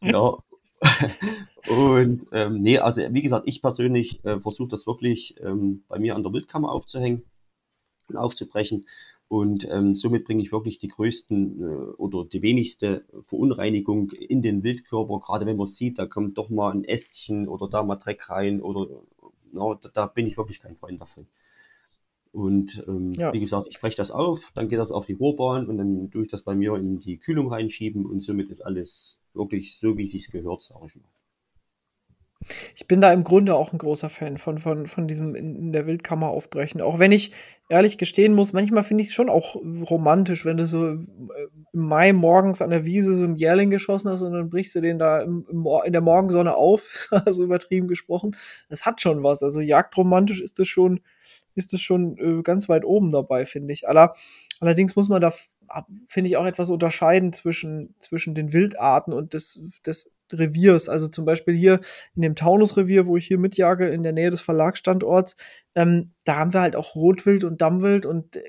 [0.00, 0.36] Ja.
[1.68, 6.14] und ähm, nee, also wie gesagt, ich persönlich äh, versuche das wirklich ähm, bei mir
[6.14, 7.24] an der Wildkammer aufzuhängen
[8.08, 8.86] und aufzubrechen.
[9.28, 11.64] Und ähm, somit bringe ich wirklich die größten äh,
[11.96, 15.20] oder die wenigste Verunreinigung in den Wildkörper.
[15.20, 18.62] Gerade wenn man sieht, da kommt doch mal ein Ästchen oder da mal Dreck rein
[18.62, 18.86] oder
[19.52, 21.26] no, da, da bin ich wirklich kein Freund davon.
[22.32, 23.32] Und ähm, ja.
[23.32, 26.24] wie gesagt, ich breche das auf, dann geht das auf die Rohrbahn und dann tue
[26.24, 30.04] ich das bei mir in die Kühlung reinschieben und somit ist alles wirklich so, wie
[30.04, 31.04] es sich gehört, sage ich mal.
[32.76, 35.72] Ich bin da im Grunde auch ein großer Fan von von von diesem in in
[35.72, 36.80] der Wildkammer aufbrechen.
[36.80, 37.32] Auch wenn ich
[37.68, 40.96] ehrlich gestehen muss, manchmal finde ich's schon auch romantisch, wenn du so, äh,
[41.72, 44.80] im Mai morgens an der Wiese so 'n Jährling geschossen hast und dann brichst du
[44.80, 48.36] den da im im in der Morgensonne auf, so übertrieben gesprochen.
[48.68, 49.42] Das hat schon was.
[49.42, 51.00] Also, jagdromantisch ist das schon
[51.54, 53.88] ist das schon, äh, ganz weit oben dabei, finde ich.
[53.88, 54.14] Aller
[54.60, 55.32] allerdings muss man da
[56.06, 60.88] finde ich, auch etwas unterscheiden zwischen zwischen den Wildarten und des des Reviers.
[60.88, 61.80] Also, zum Beispiel hier
[62.16, 65.36] in dem Taunusrevier, wo ich hier mitjage in der Nähe des Verlagsstandorts,
[65.74, 68.42] ähm, da haben wir halt auch Rotwild und Dammwild und, äh,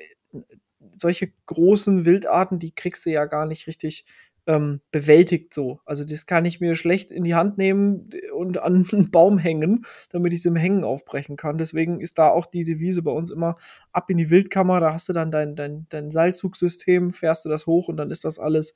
[1.01, 4.05] solche großen Wildarten, die kriegst du ja gar nicht richtig,
[4.47, 5.79] ähm, bewältigt so.
[5.85, 9.85] Also, das kann ich mir schlecht in die Hand nehmen und an 'n Baum hängen,
[10.09, 11.57] damit ich's im Hängen aufbrechen kann.
[11.57, 13.55] Deswegen ist da auch die Devise bei uns immer
[13.91, 14.79] ab in die Wildkammer.
[14.79, 18.25] Da hast du dann dein dein dein Seilzugsystem, fährst du das hoch und dann ist
[18.25, 18.73] das alles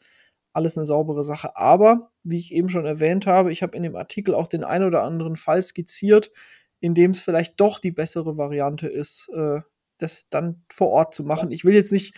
[0.53, 1.57] alles 'ne saubere Sache.
[1.57, 4.83] Aber, wie ich eben schon erwähnt habe, ich habe in dem Artikel auch den ein
[4.83, 6.31] oder anderen Fall skizziert,
[6.79, 9.61] in dem's vielleicht doch die bessere Variante ist, äh,
[9.99, 11.51] das dann vor Ort zu machen.
[11.51, 12.15] Ich will jetzt nicht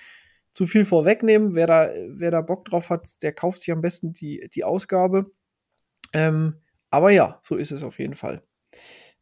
[0.53, 1.55] zu viel vorwegnehmen.
[1.55, 5.31] Wer da wer da Bock drauf hat, der kauft sich am besten die die Ausgabe.
[6.13, 6.55] Ähm,
[6.91, 8.43] aber ja, so ist es auf jeden Fall.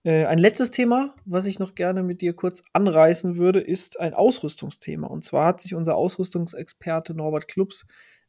[0.05, 4.13] Äh, ein letztes Thema, was ich noch gerne mit dir kurz anreißen würde, ist ein
[4.15, 5.07] Ausrüstungsthema.
[5.07, 7.85] Und zwar hat sich unser Ausrüstungsexperte Norbert Klubs,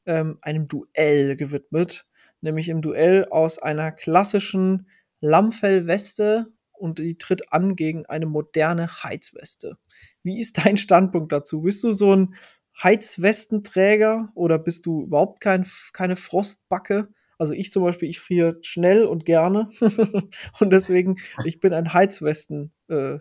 [0.07, 2.07] ähm, einem Duell gewidmet,
[2.41, 4.89] nämlich im Duell aus einer klassischen
[5.21, 9.79] Lammfellweste und die tritt an gegen eine moderne Heizweste.
[10.23, 11.63] Wie ist dein Standpunkt dazu?
[11.63, 12.35] Bist du so 'n
[12.83, 17.09] Heizwestenträger oder bist du überhaupt kein keine Frostbacke?
[17.39, 19.69] Also, ich zum Beispiel, ich friere schnell und gerne
[20.61, 23.19] und deswegen ich bin ein Heizwesten äh,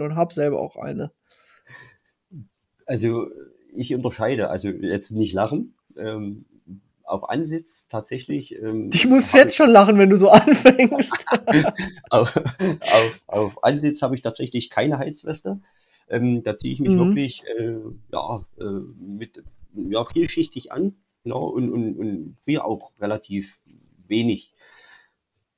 [0.00, 1.12] und habe selber auch eine.
[2.86, 3.28] Also,
[3.70, 5.74] ich unterscheide, also, jetzt nicht lachen.
[5.96, 6.44] Ähm,
[7.04, 11.26] auf Ansitz tatsächlich, ähm, Ich muss jetzt ich schon lachen, wenn du so anfängst.
[12.10, 12.34] Auf
[12.80, 15.60] auf auf Ansitz habe ich tatsächlich keine Heizweste.
[16.08, 16.96] Ähm, da ziehe ich mich Mhm.
[16.96, 17.78] wirklich, äh,
[18.12, 19.42] ja, äh, mit
[19.74, 23.58] ja, vielschichtig an, ne, und und und friere auch relativ
[24.08, 24.52] wenig.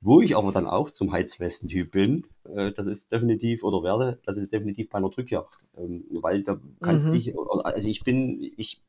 [0.01, 4.37] Wo ich aber dann auch zum Heizwestentyp bin, äh, das ist definitiv oder werde, das
[4.37, 5.57] ist definitiv bei 'ner Drückjagd.
[5.77, 7.11] Ähm, weil da kannst Mhm.
[7.11, 8.81] dich also, ich bin ich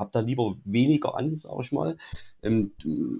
[0.00, 1.98] habe da lieber weniger an, sage ich mal,
[2.42, 2.74] ähm,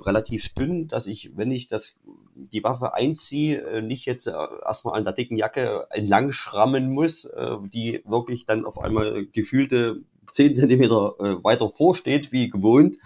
[0.04, 2.00] relativ dünn, dass ich, wenn ich das
[2.36, 4.32] die Waffe einziehe, äh, nicht jetzt, äh,
[4.66, 9.26] erst mal an der dicken Jacke entlang schrammen muss, äh, die wirklich dann auf einmal
[9.26, 10.02] gefühlte
[10.32, 12.98] 10 Zentimeter, äh, weiter vor steht wie gewohnt.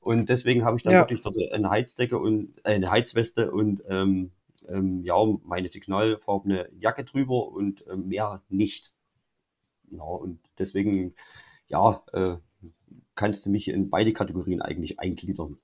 [0.00, 1.00] Und deswegen habe ich dann Ja.
[1.00, 4.32] wirklich dort 'ne Heizdecke und äh, 'ne Heizweste und, ähm,
[4.68, 8.92] ähm, ja, meine signalfarbene Jacke drüber und, ähm, mehr nicht.
[9.90, 11.14] Ja, und deswegen,
[11.68, 12.36] ja, äh,
[13.18, 15.58] kannst du mich in beide Kategorien eigentlich eingliedern.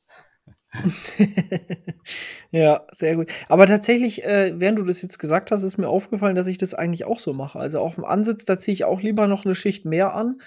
[2.50, 3.32] Ja, sehr gut.
[3.48, 6.74] Aber tatsächlich, äh, während du das jetzt gesagt hast, ist mir aufgefallen, dass ich das
[6.74, 7.58] eigentlich auch so mache.
[7.58, 10.40] Also, aufm Ansitz, da ziehe ich auch lieber noch 'ne Schicht mehr an.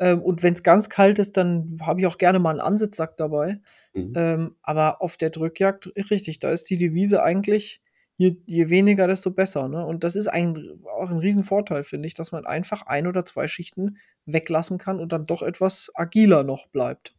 [0.00, 3.60] Ähm, und wenn's ganz kalt ist, dann habe ich auch gerne mal 'n Ansitzsack dabei.
[3.94, 4.12] Mhm.
[4.16, 7.80] Ähm, aber auf der Drückjagd richtig, da ist die Devise eigentlich,
[8.18, 9.84] je je weniger, desto besser, ne?
[9.86, 10.56] Und das ist ein
[10.86, 15.12] auch 'n Riesenvorteil, finde ich, dass man einfach 1 oder 2 Schichten weglassen kann und
[15.12, 17.14] dann doch etwas agiler noch bleibt.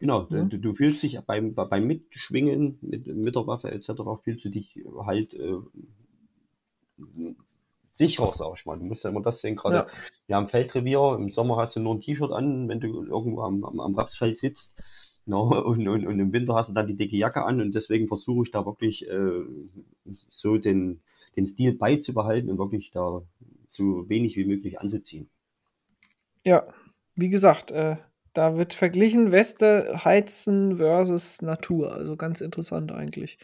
[0.00, 0.50] Genau, Ne?
[0.50, 4.44] du du fühlst dich beim bei beim Mitschwingen mit mit der Waffe et cetera fühlst
[4.44, 5.52] du dich halt, äh,
[7.92, 8.78] sicherer, sage ich mal.
[8.78, 9.94] Du musst ja immer das sehen, grade Ja.
[10.28, 13.64] ja im Feldrevier, im Sommer hast du nur 'n T-Shirt an, wenn du irgendwo am
[13.64, 14.76] am am Rapsfeld sitzt,
[15.26, 15.36] ne?
[15.64, 18.44] Und und und im Winter hast du dann die dicke Jacke an und deswegen versuche
[18.44, 19.44] ich da wirklich, äh,
[20.28, 21.00] so den
[21.36, 23.22] den Stil beizubehalten und wirklich da
[23.66, 25.28] so wenig wie möglich anzuziehen.
[26.44, 26.66] Ja,
[27.16, 27.96] wie gesagt, äh,
[28.34, 33.38] da wird verglichen Weste, Heizen versus Natur, also, ganz interessant eigentlich.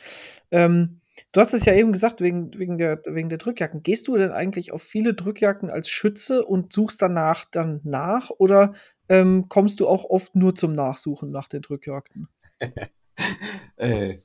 [0.50, 1.00] Ähm,
[1.32, 3.82] du hast es ja eben gesagt, wegen wegen der wegen der Drückjacken.
[3.82, 8.74] Gehst du denn eigentlich auf viele Drückjacken als Schütze und suchst danach dann nach oder,
[9.10, 12.28] ähm, kommst du auch oft nur zum Nachsuchen nach den Drückjagden?
[13.76, 14.18] Äh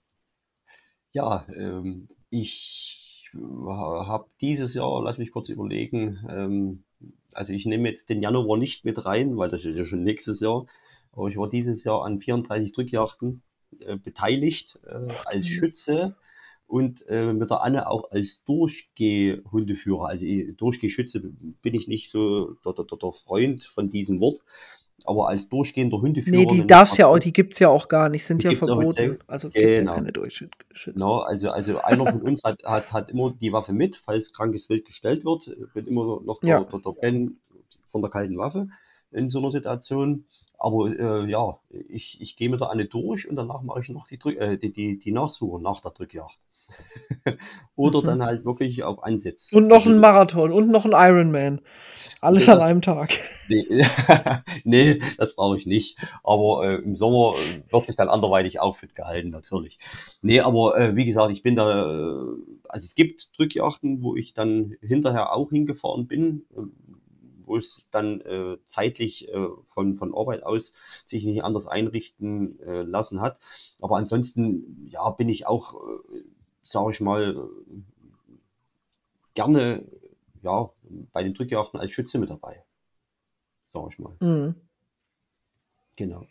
[1.11, 6.83] ja, ähm, ich ha habe dieses Jahr lass mich kurz überlegen, ähm
[7.35, 10.39] also, ich nehme jetzt den Januar nicht mit rein, weil das ist ja schon nächstes
[10.39, 10.65] Jahr.
[11.11, 13.41] Aber ich war dieses Jahr an 34 Drückjagden,
[13.79, 16.15] äh, beteiligt, äh, als Schütze
[16.65, 20.07] und, äh, mit der Anne auch als Durchgeh-Hundeführer.
[20.07, 20.25] Also,
[20.57, 21.21] Durchgehschütze
[21.61, 24.41] bin ich nicht so der der der Freund von diesem Wort,
[25.05, 27.87] aber als durchgehender Hundeführer, die wenn ich darf's ja au draußen die gibt's ja auch
[27.87, 29.19] gar nicht, sind Die ja verboten.
[29.27, 29.93] Also, gibt ja genau.
[29.93, 30.99] keine Durchschü Schützen.
[30.99, 34.69] Ne, also also, einer von uns hat hat hat immer die Waffe mit, falls krankes
[34.69, 36.63] Wild gestellt wird, wird immer noch der Ja.
[36.63, 37.37] der der Ben
[37.91, 38.67] von der kalten Waffe
[39.11, 40.25] in so 'ner Situation.
[40.57, 44.07] Aber, äh, ja, ich ich gehe mit der Anne durch und danach mache ich noch
[44.07, 46.37] die Drück äh, die die die Nachsuche nach der Drückjagd.
[47.75, 48.05] Oder mhm.
[48.05, 49.51] dann halt wirklich auf Ansitz.
[49.53, 51.61] Und noch also, ein Marathon und noch ein Ironman.
[52.21, 53.09] Alles an einem Tag.
[53.47, 53.63] Nee,
[54.63, 55.99] nee das brauche ich nicht.
[56.23, 57.35] Aber äh, im Sommer
[57.69, 59.77] wird sich dann anderweitig auch fit gehalten, natürlich.
[60.23, 62.25] Nee, aber äh, wie gesagt, ich bin da, äh,
[62.67, 66.61] also es gibt Drückjachten, wo ich dann hinterher auch hingefahren bin, äh,
[67.45, 70.73] wo es dann äh, zeitlich äh, von, von Arbeit aus
[71.05, 73.39] sich nicht anders einrichten äh, lassen hat.
[73.81, 76.23] Aber ansonsten, ja, bin ich auch, äh,
[76.65, 77.47] sage ich mal,
[79.35, 79.85] gerne
[80.41, 80.69] ja,
[81.13, 82.63] bei den Drückjachten als Schütze mit dabei.
[83.67, 84.15] Sag ich mal.
[84.19, 84.55] Mhm.
[85.95, 86.27] Genau.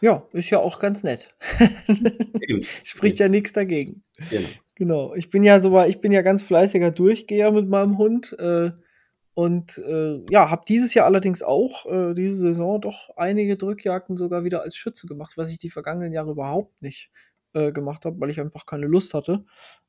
[0.00, 1.34] Ja, ist ja auch ganz nett.
[2.82, 4.02] Spricht ja nichts dagegen.
[4.30, 4.48] Genau.
[4.74, 5.14] Genau.
[5.14, 8.36] Ich bin ja so, ich bin ja ganz fleißiger Durchgeher mit meinem Hund.
[8.38, 8.72] Äh,
[9.34, 14.42] und äh, ja, habe dieses Jahr allerdings auch, äh, diese Saison, doch einige Drückjagden sogar
[14.42, 18.30] wieder als Schütze gemacht, was ich die vergangenen Jahre überhaupt nicht äh, gemacht habe, weil
[18.30, 19.44] ich einfach keine Lust hatte.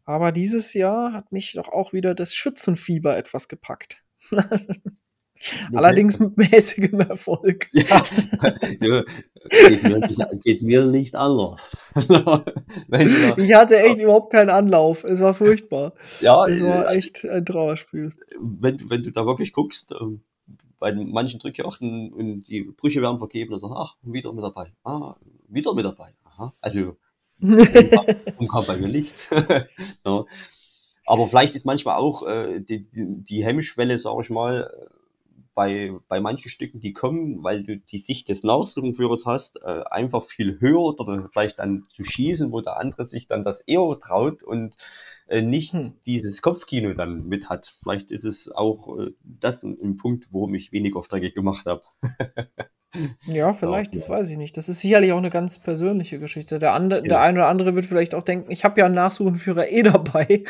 [0.05, 4.03] Aber dieses Jahr hat mich doch auch wieder das Schützenfieber etwas gepackt.
[5.74, 7.70] Allerdings mit mäßigem Erfolg.
[7.72, 8.03] Ja,
[9.49, 11.76] geht, mir nicht, geht mir nicht anders.
[11.95, 15.03] ich hatte echt überhaupt keinen Anlauf.
[15.03, 15.93] Es war furchtbar.
[16.20, 18.14] Ja, es war also, echt ein Trauerspiel.
[18.39, 20.22] Wenn, wenn du da wirklich guckst, ähm,
[20.80, 24.74] bei manchen Drückjachten und die Brüche werden vergeben und sagen, ach, wieder mit dabei.
[24.84, 25.16] Ah,
[25.47, 26.14] wieder mit dabei.
[26.24, 26.53] Aha.
[26.62, 26.97] Also
[28.88, 29.30] nicht.
[30.06, 30.26] ja.
[31.06, 34.70] Aber vielleicht ist manchmal auch äh, die, die Hemmschwelle, sage ich mal,
[35.60, 40.24] bei, bei manchen Stücken, die kommen, weil du die Sicht des Nachsuchenführers hast, äh, einfach
[40.24, 44.42] viel höher oder vielleicht dann zu schießen, wo der andere sich dann das eher traut
[44.42, 44.78] und
[45.28, 45.96] äh, nicht hm.
[46.06, 47.76] dieses Kopfkino dann mit hat.
[47.82, 51.84] Vielleicht ist es auch äh, das ein, ein Punkt, wo ich weniger Strecke gemacht habe.
[53.28, 54.58] Ja, vielleicht, das weiß ich nicht.
[54.58, 56.60] Das ist sicherlich auch eine ganz persönliche Geschichte.
[56.60, 59.70] Der, ande, der eine oder andere wird vielleicht auch denken, ich habe ja einen Nachsuchenführer
[59.70, 60.44] eh dabei.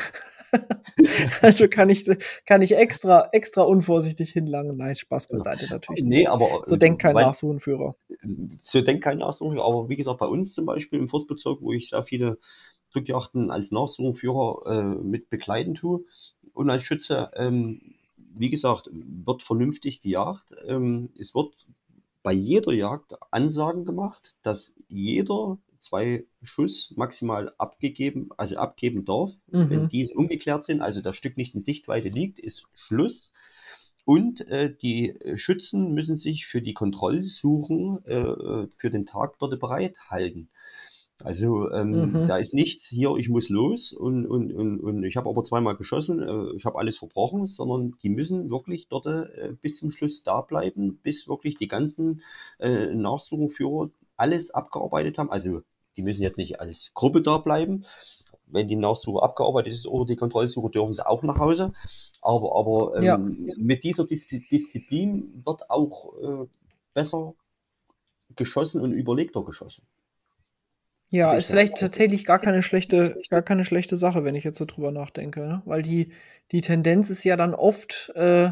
[1.42, 2.10] also kann ich,
[2.46, 4.78] kann ich extra, extra unvorsichtig hinlangen.
[4.78, 6.04] Nein, Spaß beiseite natürlich.
[6.04, 6.30] Nee, nicht.
[6.30, 7.96] aber so denkt kein Nachsuchenführer.
[8.62, 11.90] So denkt kein Nachsuchenführer, aber wie gesagt, bei uns zum Beispiel im Forstbezirk, wo ich
[11.90, 12.38] sehr viele
[12.94, 16.06] Drückjachten als Nachsuchenführer äh, mit begleiten tue
[16.54, 17.82] und als Schütze, ähm,
[18.36, 20.56] wie gesagt, wird vernünftig gejagt.
[20.68, 21.54] Ähm, es wird
[22.24, 29.32] bei jeder Jagd Ansagen gemacht, dass jeder zwei Schuss maximal abgegeben, also abgeben darf.
[29.48, 29.70] Mhm.
[29.70, 33.32] Wenn diese ungeklärt sind, also das Stück nicht in Sichtweite liegt, ist Schluss.
[34.06, 40.50] Und äh, die Schützen müssen sich für die Kontrollsuchen äh, für den Tag dort bereithalten.
[41.24, 42.28] Also ähm, mhm.
[42.28, 45.76] da ist nichts hier, ich muss los und, und, und, und ich habe aber zweimal
[45.76, 50.24] geschossen, äh, ich habe alles verbrochen, sondern die müssen wirklich dort äh, bis zum Schluss
[50.24, 52.22] da bleiben, bis wirklich die ganzen
[52.60, 55.30] äh, Nachsuchenführer alles abgearbeitet haben.
[55.30, 55.62] Also
[55.98, 57.86] die müssen jetzt nicht als Gruppe da bleiben.
[58.46, 61.74] Wenn die Nachsuche abgearbeitet ist oder die Kontrollsuche, dürfen sie auch nach Hause.
[62.22, 63.18] Aber, aber ähm, ja.
[63.58, 66.48] mit dieser Dis Disziplin wird auch äh,
[66.94, 67.36] besser
[68.36, 69.86] geschossen und überlegter geschossen.
[71.12, 74.66] Ja, ist vielleicht tatsächlich gar keine schlechte, gar keine schlechte Sache, wenn ich jetzt so
[74.66, 75.62] drüber nachdenke, ne?
[75.66, 76.12] Weil die,
[76.52, 78.52] die Tendenz ist ja dann oft, äh,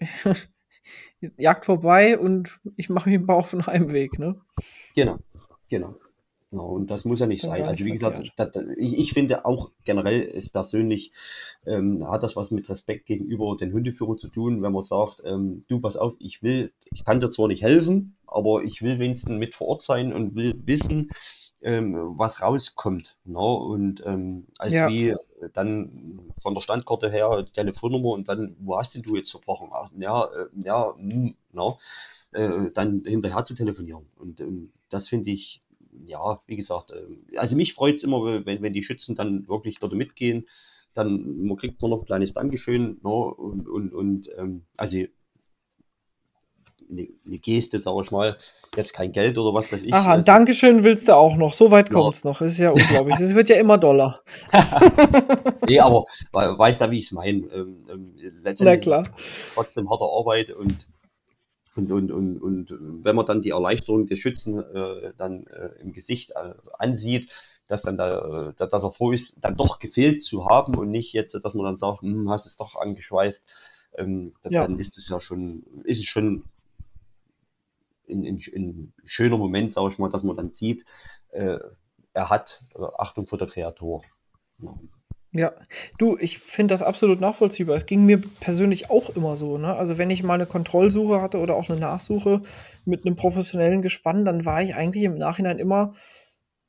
[1.38, 4.40] Jagd vorbei und ich mache mich auf den Heimweg, ne?
[4.94, 5.18] Genau,
[5.68, 5.94] genau.
[6.50, 7.64] Genau, und das muss ja nicht sein.
[7.64, 11.10] Also wie gesagt, das, ich, ich, finde auch generell ist persönlich
[11.66, 15.64] ähm, hat das was mit Respekt gegenüber den Hundeführern zu tun, wenn man sagt, ähm,
[15.68, 19.36] du pass auf, ich will, ich kann dir zwar nicht helfen, aber ich will wenigstens
[19.36, 21.10] mit vor Ort sein und will wissen,
[21.64, 23.16] ähm, was rauskommt.
[23.24, 23.38] Ne?
[23.38, 24.88] Und ähm, als ja.
[24.88, 25.14] wie
[25.54, 29.70] dann von der Standkarte her Telefonnummer und dann, wo hast denn du jetzt verbrochen?
[29.72, 31.78] Ach, ja, äh, ja, mh, hm, no,
[32.32, 34.06] äh, dann hinterher zu telefonieren.
[34.16, 35.62] Und ähm, das finde ich,
[36.04, 39.78] ja, wie gesagt, äh, also mich freut es immer, wenn, wenn die Schützen dann wirklich
[39.78, 40.46] dort mitgehen.
[40.92, 43.00] Dann man kriegt nur noch ein kleines Dankeschön.
[43.02, 43.10] Ne?
[43.10, 44.98] und und, und ähm, also
[46.90, 48.36] eine, eine Geste, sag ich mal,
[48.76, 49.92] jetzt kein Geld oder was weiß ich.
[49.92, 51.54] Aha, ein Dankeschön willst du auch noch.
[51.54, 51.94] So weit ja.
[51.94, 52.40] kommt es noch.
[52.40, 53.18] Ist ja unglaublich.
[53.20, 54.20] Es wird ja immer Dollar.
[55.66, 57.46] nee, aber weißt du, wie ich es meine?
[57.52, 59.04] Ähm, ähm, letztendlich Na klar.
[59.54, 60.86] trotzdem harte Arbeit und
[61.76, 65.92] und, und, und, und wenn man dann die Erleichterung des Schützen äh, dann äh, im
[65.92, 67.32] Gesicht äh, ansieht,
[67.66, 71.12] dass dann da, äh, dass er froh ist, dann doch gefehlt zu haben und nicht
[71.12, 73.44] jetzt, dass man dann sagt, hm, hast es doch angeschweißt,
[73.98, 74.62] ähm, ja.
[74.62, 76.44] dann ist es ja schon, ist es schon
[78.08, 80.84] ein, schöner Moment, sage ich mal, dass man dann sieht,
[81.30, 81.58] äh,
[82.12, 84.02] er hat äh, Achtung vor der Kreatur.
[84.58, 84.74] Ja.
[85.36, 85.52] Ja,
[85.98, 87.76] du, ich finde das absolut nachvollziehbar.
[87.76, 89.58] Es ging mir persönlich auch immer so.
[89.58, 89.74] Ne?
[89.74, 92.42] Also wenn ich mal eine Kontrollsuche hatte oder auch eine Nachsuche
[92.84, 95.94] mit einem professionellen Gespann, dann war ich eigentlich im Nachhinein immer,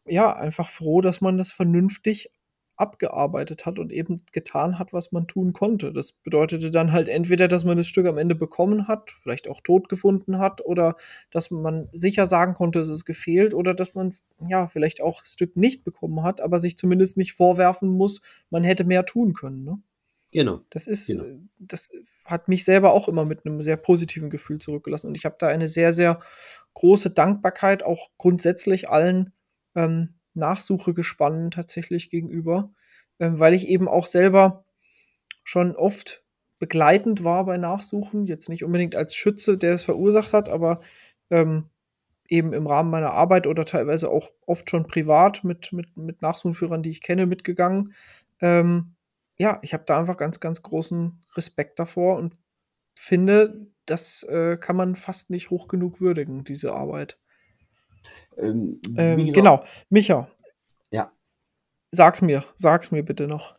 [0.04, 2.32] ja, einfach froh, dass man das vernünftig
[2.78, 5.94] abgearbeitet hat und eben getan hat, was man tun konnte.
[5.94, 9.62] Das bedeutete dann halt entweder, dass man das Stück am Ende bekommen hat, vielleicht auch
[9.62, 10.96] tot gefunden hat, oder
[11.32, 14.14] dass man sicher sagen konnte, es ist gefehlt, oder dass man
[14.48, 18.64] ja vielleicht auch das Stück nicht bekommen hat, aber sich zumindest nicht vorwerfen muss, man
[18.64, 19.64] hätte mehr tun können.
[19.64, 19.80] Ne?
[20.32, 20.62] Genau.
[20.70, 21.24] Das ist, Genau.
[21.60, 21.92] das
[22.26, 25.08] hat mich selber auch immer mit einem sehr positiven Gefühl zurückgelassen.
[25.08, 26.20] Und ich habe da eine sehr, sehr
[26.74, 29.32] große Dankbarkeit auch grundsätzlich allen
[29.76, 32.72] ähm, Nachsuchegespannen tatsächlich gegenüber,
[33.20, 34.66] ähm, weil ich eben auch selber
[35.44, 36.24] schon oft
[36.60, 38.26] begleitend war bei Nachsuchen.
[38.26, 40.82] Jetzt nicht unbedingt als Schütze, der es verursacht hat, aber
[41.30, 41.70] ähm,
[42.28, 46.84] eben im Rahmen meiner Arbeit oder teilweise auch oft schon privat mit, mit, mit Nachsuchenführern,
[46.84, 47.94] die ich kenne, mitgegangen.
[48.42, 48.96] Ähm,
[49.38, 52.36] ja, ich habe da einfach ganz, ganz großen Respekt davor und
[52.96, 57.20] finde, das äh, kann man fast nicht hoch genug würdigen, diese Arbeit.
[58.38, 60.28] Ähm, Ähm, genau, Micha,
[60.92, 61.12] Ja.
[61.92, 63.56] sag's mir, sag's mir bitte noch.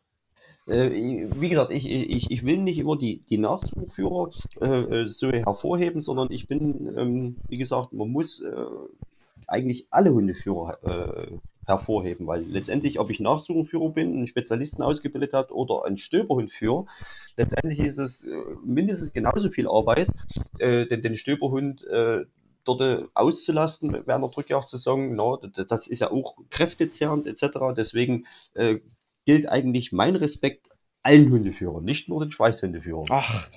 [0.66, 0.90] Äh,
[1.36, 4.30] wie gesagt, ich, ich, ich will nicht immer die, die Nachsuchführer
[4.60, 4.66] äh,
[5.02, 8.52] äh, so hervorheben, sondern ich bin, ähm, wie gesagt, man muss äh,
[9.46, 11.36] eigentlich alle Hundeführer äh,
[11.66, 16.86] hervorheben, weil letztendlich, ob ich Nachsuchenführer bin, einen Spezialisten ausgebildet hat oder ein Stöberhundführer,
[17.36, 18.28] letztendlich ist es
[18.64, 20.08] mindestens genauso viel Arbeit,
[20.60, 21.84] den, den Stöberhund
[22.66, 25.14] dort äh, auszulasten während der Drückjagdsaison.
[25.14, 27.58] No, das, das ist ja auch kräftezehrend etc.
[27.76, 28.80] Deswegen äh,
[29.24, 30.70] gilt eigentlich mein Respekt
[31.02, 33.06] allen Hundeführern, nicht nur den Schweißhundeführern.
[33.10, 33.48] Ach,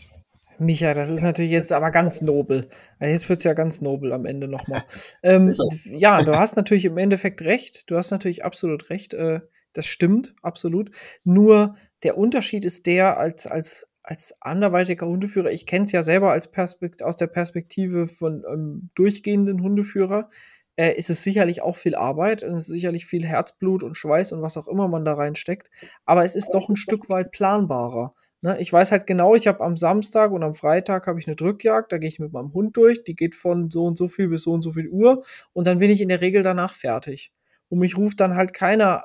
[0.59, 2.69] Micha, das ist natürlich jetzt aber ganz nobel.
[2.99, 4.83] Jetzt wird's ja ganz nobel am Ende nochmal.
[5.23, 5.53] Ähm,
[5.85, 7.89] ja, du hast natürlich im Endeffekt recht.
[7.89, 9.13] Du hast natürlich absolut recht.
[9.13, 9.41] Äh,
[9.73, 10.91] das stimmt, absolut.
[11.23, 16.31] Nur der Unterschied ist der, als, als, als anderweitiger Hundeführer, ich kenne es ja selber
[16.31, 20.31] als Perspekt aus der Perspektive von ähm, durchgehenden Hundeführer,
[20.77, 24.31] äh, ist es sicherlich auch viel Arbeit und es ist sicherlich viel Herzblut und Schweiß
[24.31, 25.69] und was auch immer man da reinsteckt.
[26.05, 28.15] Aber es ist doch ein Stück weit planbarer.
[28.41, 31.35] Ne, ich weiß halt genau, ich habe am Samstag und am Freitag habe ich eine
[31.35, 34.29] Drückjagd, da gehe ich mit meinem Hund durch, die geht von so und so viel
[34.29, 37.31] bis so und so viel Uhr und dann bin ich in der Regel danach fertig.
[37.67, 39.03] Und mich ruft dann halt keiner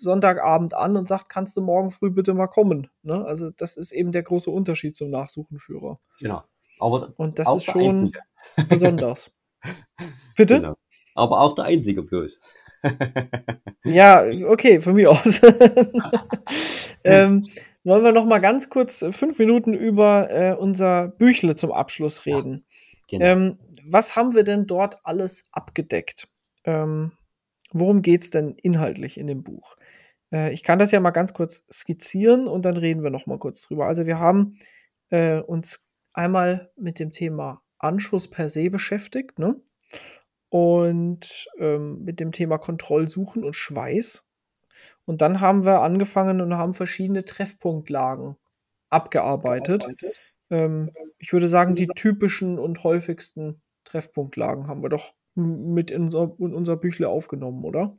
[0.00, 2.88] Sonntagabend an und sagt, kannst du morgen früh bitte mal kommen.
[3.02, 3.24] Ne?
[3.24, 5.98] Also das ist eben der große Unterschied zum Nachsuchenführer.
[6.20, 6.42] Genau.
[6.78, 8.12] Aber Und das ist schon
[8.68, 9.30] besonders.
[10.36, 10.60] Bitte?
[10.60, 10.76] Genau.
[11.14, 12.40] Aber auch der Einzige bloß.
[13.84, 15.40] Ja, okay, von mir aus.
[17.04, 17.44] ähm,
[17.84, 22.24] wollen wir noch mal ganz kurz äh, fünf Minuten über äh, unser Büchle zum Abschluss
[22.24, 22.36] Ja.
[22.36, 22.66] reden.
[23.08, 23.24] Genau.
[23.24, 26.28] Ähm, was haben wir denn dort alles abgedeckt?
[26.64, 27.12] Ähm,
[27.72, 29.76] worum geht es denn inhaltlich in dem Buch?
[30.32, 33.38] Äh, ich kann das ja mal ganz kurz skizzieren und dann reden wir noch mal
[33.38, 33.86] kurz drüber.
[33.86, 34.58] Also wir haben
[35.10, 39.60] äh, uns einmal mit dem Thema Anschuss per se beschäftigt, ne?
[40.50, 44.26] Und ähm, mit dem Thema Kontrollsuchen und Schweiß.
[45.04, 48.36] Und dann haben wir angefangen und haben verschiedene Treffpunktlagen
[48.90, 49.86] abgearbeitet.
[50.50, 56.32] Ähm, ich würde sagen, die typischen und häufigsten Treffpunktlagen haben wir doch mit in unser,
[56.38, 57.96] in unser Büchle aufgenommen, oder?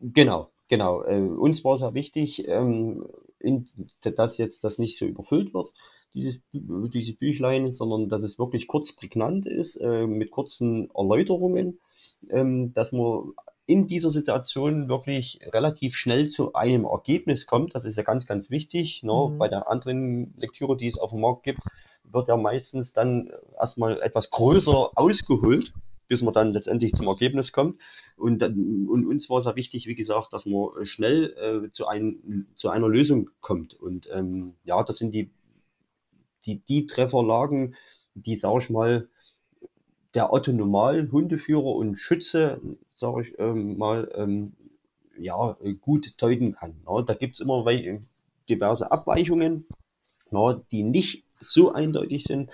[0.00, 1.02] Genau, genau.
[1.04, 3.06] Äh, uns war sehr wichtig, ähm,
[3.40, 3.66] in,
[4.02, 5.72] dass jetzt das nicht so überfüllt wird,
[6.14, 11.78] dieses, diese Büchlein, sondern dass es wirklich kurz prägnant ist, äh, mit kurzen Erläuterungen,
[12.30, 13.32] ähm, dass man
[13.66, 17.74] in dieser Situation wirklich relativ schnell zu einem Ergebnis kommt.
[17.74, 19.02] Das ist ja ganz, ganz wichtig.
[19.02, 19.12] Ne?
[19.12, 19.38] Mhm.
[19.38, 21.60] Bei der anderen Lektüre, die es auf dem Markt gibt,
[22.04, 23.30] wird ja meistens dann
[23.60, 25.74] erstmal etwas größer ausgeholt,
[26.08, 27.80] bis man dann letztendlich zum Ergebnis kommt.
[28.16, 31.34] Und, und uns war es ja wichtig, wie gesagt, dass man äh, schnell
[31.66, 33.74] äh, zu, ein, zu einer Lösung kommt.
[33.74, 35.30] Und ähm, ja, das sind die,
[36.46, 37.76] die, die Trefferlagen,
[38.14, 39.08] die, sage ich mal,
[40.14, 42.60] der Otto Normal Hundeführer und Schütze,
[42.94, 44.54] sage ich ähm, mal, ähm,
[45.18, 46.76] ja, gut deuten kann.
[46.86, 47.64] Ja, da gibt es immer
[48.48, 49.66] diverse Abweichungen,
[50.30, 52.50] ja, die nicht so eindeutig sind,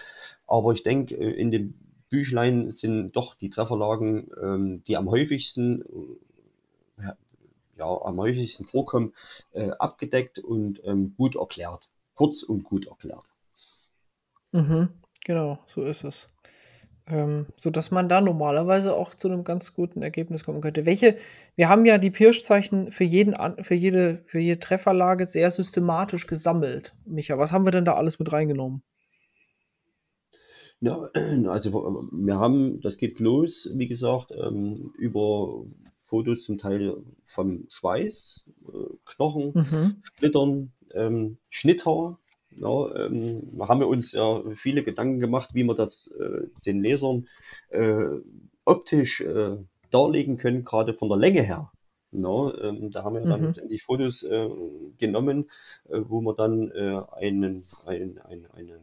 [0.46, 1.74] aber ich denke, äh, in dem
[2.14, 5.82] Büchlein sind doch die Trefferlagen, ähm, die am häufigsten,
[6.98, 7.12] äh,
[7.76, 9.14] ja, am häufigsten vorkommen,
[9.52, 11.88] äh, abgedeckt und ähm, gut erklärt.
[12.14, 13.32] Kurz und gut erklärt.
[14.52, 14.90] Mhm,
[15.24, 16.28] genau, so ist es.
[17.08, 20.86] Ähm, so dass man da normalerweise auch zu einem ganz guten Ergebnis kommen könnte.
[20.86, 21.16] Welche,
[21.56, 23.34] wir haben ja die Pirschzeichen für jeden,
[23.64, 26.94] für jede, für jede Trefferlage sehr systematisch gesammelt.
[27.06, 28.84] Micha, was haben wir denn da alles mit reingenommen?
[30.80, 31.10] Ja,
[31.48, 35.64] also wir haben, das geht los, wie gesagt, ähm, über
[36.02, 36.96] Fotos zum Teil
[37.26, 39.96] vom Schweiß, äh, Knochen, Mhm.
[40.02, 42.18] Splittern, ähm, Schnitthaar.
[42.56, 46.82] Ja, ähm, da haben wir uns ja viele Gedanken gemacht, wie wir das äh, den
[46.82, 47.26] Lesern
[47.70, 48.20] äh,
[48.64, 49.56] optisch äh,
[49.90, 51.72] darlegen können, gerade von der Länge her.
[52.12, 53.46] No, ähm, da haben wir dann mhm.
[53.48, 54.48] letztendlich Fotos äh,
[54.98, 55.50] genommen,
[55.88, 58.80] äh, wo wir dann äh, einen, ein, ein, eine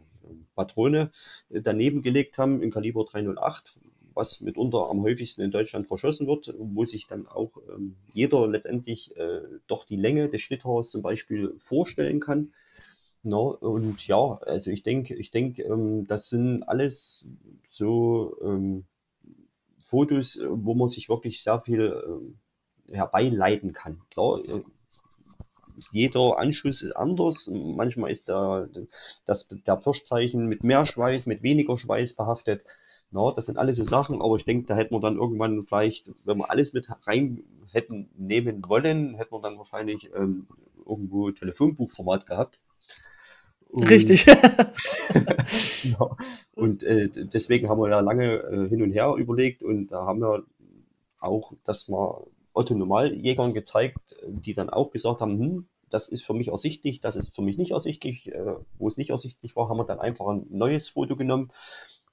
[0.56, 1.12] Patrone
[1.50, 3.78] äh, daneben gelegt haben im Kaliber 308,
[4.14, 9.16] was mitunter am häufigsten in Deutschland verschossen wird, wo sich dann auch ähm, jeder letztendlich
[9.18, 12.54] äh, doch die Länge des Schnitthaars zum Beispiel vorstellen kann.
[13.24, 17.28] No, und ja, also ich denke, ich denke, ähm, das sind alles
[17.70, 18.86] so ähm,
[19.86, 22.34] Fotos, wo man sich wirklich sehr viel
[22.90, 24.02] äh, herbeileiten kann.
[24.10, 24.62] Klar, äh,
[25.92, 27.50] jeder Anschluss ist anders.
[27.52, 28.70] Manchmal ist der,
[29.26, 32.64] das, der Pirschzeichen mit mehr Schweiß, mit weniger Schweiß behaftet.
[33.12, 36.12] Na, das sind alles so Sachen, aber ich denke, da hätten wir dann irgendwann vielleicht,
[36.24, 40.48] wenn wir alles mit rein hätten nehmen wollen, hätten wir dann wahrscheinlich ähm,
[40.86, 42.60] irgendwo Telefonbuchformat gehabt.
[43.70, 44.26] Und, Richtig.
[45.84, 46.16] ja,
[46.56, 50.20] und äh, deswegen haben wir ja lange äh, hin und her überlegt und da haben
[50.20, 50.44] wir
[51.20, 56.34] auch das mal Otto Normaljägern gezeigt, die dann auch gesagt haben, hm, das ist für
[56.34, 58.32] mich ersichtlich, das ist für mich nicht ersichtlich.
[58.32, 61.52] Äh, wo es nicht ersichtlich war, haben wir dann einfach ein neues Foto genommen,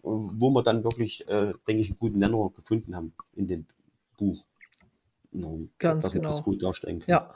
[0.02, 3.66] wo wir dann wirklich, äh, denke ich, einen guten Nenner gefunden haben in dem
[4.16, 4.44] Buch.
[5.32, 6.30] Und Ganz genau.
[6.30, 7.04] Das gut darstellen.
[7.06, 7.34] Ja,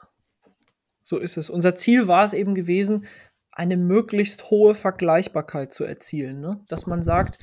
[1.02, 1.50] so ist es.
[1.50, 3.06] Unser Ziel war es eben gewesen,
[3.50, 6.40] eine möglichst hohe Vergleichbarkeit zu erzielen.
[6.40, 6.64] Ne?
[6.68, 7.38] Dass man sagt,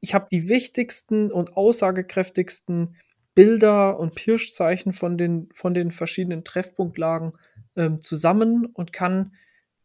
[0.00, 2.96] ich habe die wichtigsten und aussagekräftigsten
[3.34, 7.32] Bilder und Pirschzeichen von den, von den verschiedenen Treffpunktlagen
[7.76, 9.32] ähm, zusammen und kann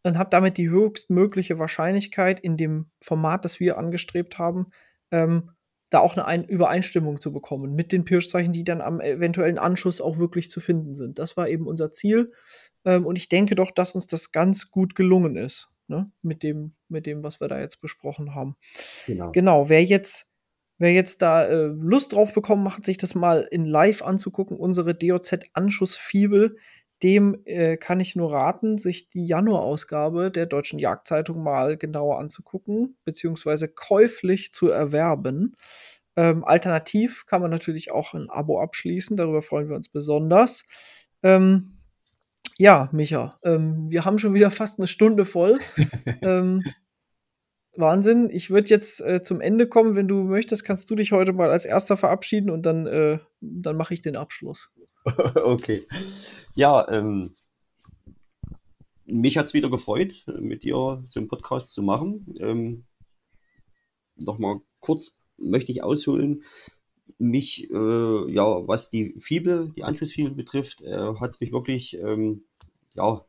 [0.07, 4.67] dann habe damit die höchstmögliche Wahrscheinlichkeit in dem Format, das wir angestrebt haben,
[5.11, 5.51] ähm,
[5.89, 10.01] da auch eine Ein Übereinstimmung zu bekommen mit den Pirschzeichen, die dann am eventuellen Anschluss
[10.01, 11.19] auch wirklich zu finden sind.
[11.19, 12.31] Das war eben unser Ziel.
[12.85, 16.11] Ähm, und ich denke doch, dass uns das ganz gut gelungen ist, ne?
[16.21, 18.55] mit, dem, mit dem, was wir da jetzt besprochen haben.
[19.05, 19.31] Genau.
[19.31, 20.31] genau wer jetzt
[20.79, 24.93] Wer jetzt da äh, Lust drauf bekommen hat, sich das mal in live anzugucken, unsere
[24.93, 26.57] DOZ-Anschussfibel,
[27.03, 32.97] dem äh, kann ich nur raten, sich die Januarausgabe der Deutschen Jagdzeitung mal genauer anzugucken,
[33.05, 35.55] beziehungsweise käuflich zu erwerben.
[36.15, 40.65] Ähm, alternativ kann man natürlich auch ein Abo abschließen, darüber freuen wir uns besonders.
[41.21, 41.77] Ähm,
[42.57, 45.59] ja, Micha, ähm, wir haben schon wieder fast eine Stunde voll.
[46.21, 46.63] ähm,
[47.75, 48.29] Wahnsinn.
[48.31, 49.95] Ich würde jetzt äh, zum Ende kommen.
[49.95, 53.77] Wenn du möchtest, kannst du dich heute mal als erster verabschieden und dann, äh, dann
[53.77, 54.69] mache ich den Abschluss.
[55.35, 55.85] okay.
[56.57, 57.35] Ja, ähm,
[59.05, 62.35] mich hat es wieder gefreut, mit dir so einen Podcast zu machen.
[62.39, 62.83] Ähm,
[64.15, 66.43] Nochmal kurz möchte ich ausholen.
[67.19, 72.43] Mich, äh, ja, was die Fibel, die Anschlussfibel betrifft, äh, hat es mich wirklich, ähm,
[72.95, 73.23] ja,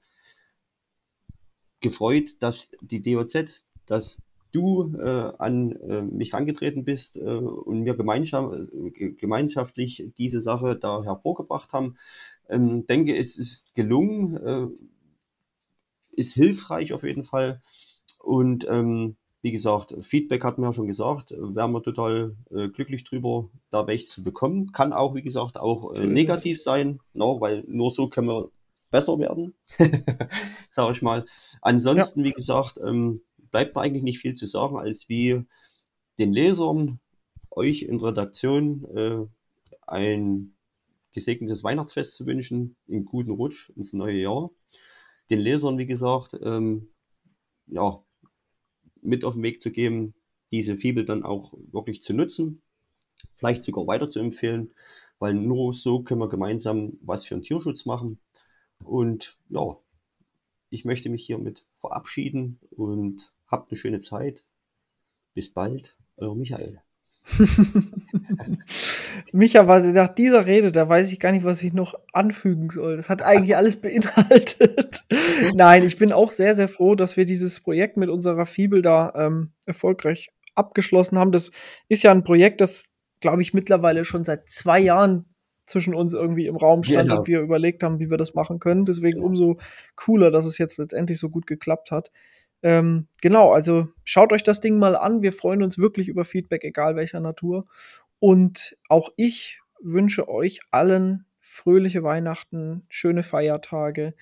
[1.80, 4.22] gefreut, dass die DOZ, dass
[4.52, 10.76] du äh, an äh, mich herangetreten bist äh, und mir gemeinschaft, äh, gemeinschaftlich diese Sache
[10.76, 11.98] da hervorgebracht haben.
[12.48, 14.68] Ähm, denke, es ist gelungen, äh,
[16.10, 17.60] ist hilfreich auf jeden Fall.
[18.18, 23.04] Und ähm, wie gesagt, Feedback hat mir ja schon gesagt, wären wir total äh, glücklich
[23.04, 24.72] drüber, da welche zu bekommen.
[24.72, 28.50] Kann auch, wie gesagt, auch so negativ sein, no, ne, weil nur so können wir
[28.90, 29.54] besser werden,
[30.70, 31.24] sage ich mal.
[31.62, 32.26] Ansonsten, ja.
[32.26, 33.20] wie gesagt, ähm,
[33.50, 35.44] bleibt mir eigentlich nicht viel zu sagen, als wie
[36.18, 36.98] den Lesern,
[37.50, 39.26] euch in Redaktion äh,
[39.86, 40.54] ein
[41.12, 44.50] gesegnetes Weihnachtsfest zu wünschen, einen guten Rutsch ins neue Jahr.
[45.30, 46.88] Den Lesern, wie gesagt, ähm,
[47.66, 48.02] ja,
[49.02, 50.14] mit auf den Weg zu geben,
[50.50, 52.62] diese Fibel dann auch wirklich zu nutzen,
[53.34, 54.72] vielleicht sogar weiter zu empfehlen,
[55.18, 58.18] weil nur so können wir gemeinsam was für den Tierschutz machen.
[58.82, 59.76] Und ja,
[60.70, 64.44] ich möchte mich hiermit verabschieden und Habt eine schöne Zeit.
[65.32, 66.82] Bis bald, euer Michael.
[69.32, 72.96] Micha, was nach dieser Rede, da weiß ich gar nicht, was ich noch anfügen soll.
[72.96, 75.04] Das hat eigentlich alles beinhaltet.
[75.54, 79.12] Nein, ich bin auch sehr, sehr froh, dass wir dieses Projekt mit unserer Fibel da
[79.14, 81.32] ähm, erfolgreich abgeschlossen haben.
[81.32, 81.50] Das
[81.88, 82.84] ist ja ein Projekt, das,
[83.20, 85.26] glaube ich, mittlerweile schon seit zwei Jahren
[85.66, 87.20] zwischen uns irgendwie im Raum stand genau.
[87.20, 88.84] und wir überlegt haben, wie wir das machen können.
[88.84, 89.28] Deswegen genau.
[89.28, 89.58] umso
[89.96, 92.10] cooler, dass es jetzt letztendlich so gut geklappt hat.
[92.62, 95.22] Ähm, genau, also schaut euch das Ding mal an.
[95.22, 97.66] Wir freuen uns wirklich über Feedback, egal welcher Natur.
[98.20, 104.14] Und auch ich wünsche euch allen fröhliche Weihnachten, schöne Feiertage,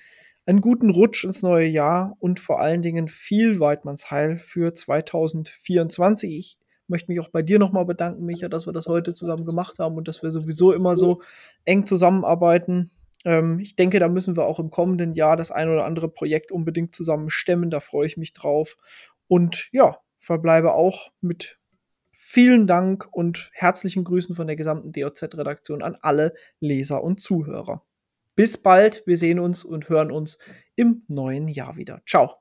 [0.45, 6.33] einen guten Rutsch ins neue Jahr und vor allen Dingen viel Weidmannsheil für 2024.
[6.33, 9.77] Ich möchte mich auch bei dir nochmal bedanken, Micha, dass wir das heute zusammen gemacht
[9.79, 11.21] haben und dass wir sowieso immer so
[11.65, 12.91] eng zusammenarbeiten.
[13.25, 16.51] Ähm, ich denke, da müssen wir auch im kommenden Jahr das ein oder andere Projekt
[16.53, 17.69] unbedingt zusammen stemmen.
[17.69, 18.77] Da freue ich mich drauf.
[19.27, 21.56] Und ja, verbleibe auch mit
[22.27, 27.83] vielen Dank und herzlichen Grüßen von der gesamten DOZ-Redaktion an alle Leser und Zuhörer.
[28.35, 29.03] bis bald.
[29.07, 30.37] Wir sehen uns und hören uns
[30.75, 32.01] im neuen Jahr wieder.
[32.05, 32.35] Ciao.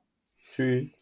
[0.55, 0.96] Tschüss.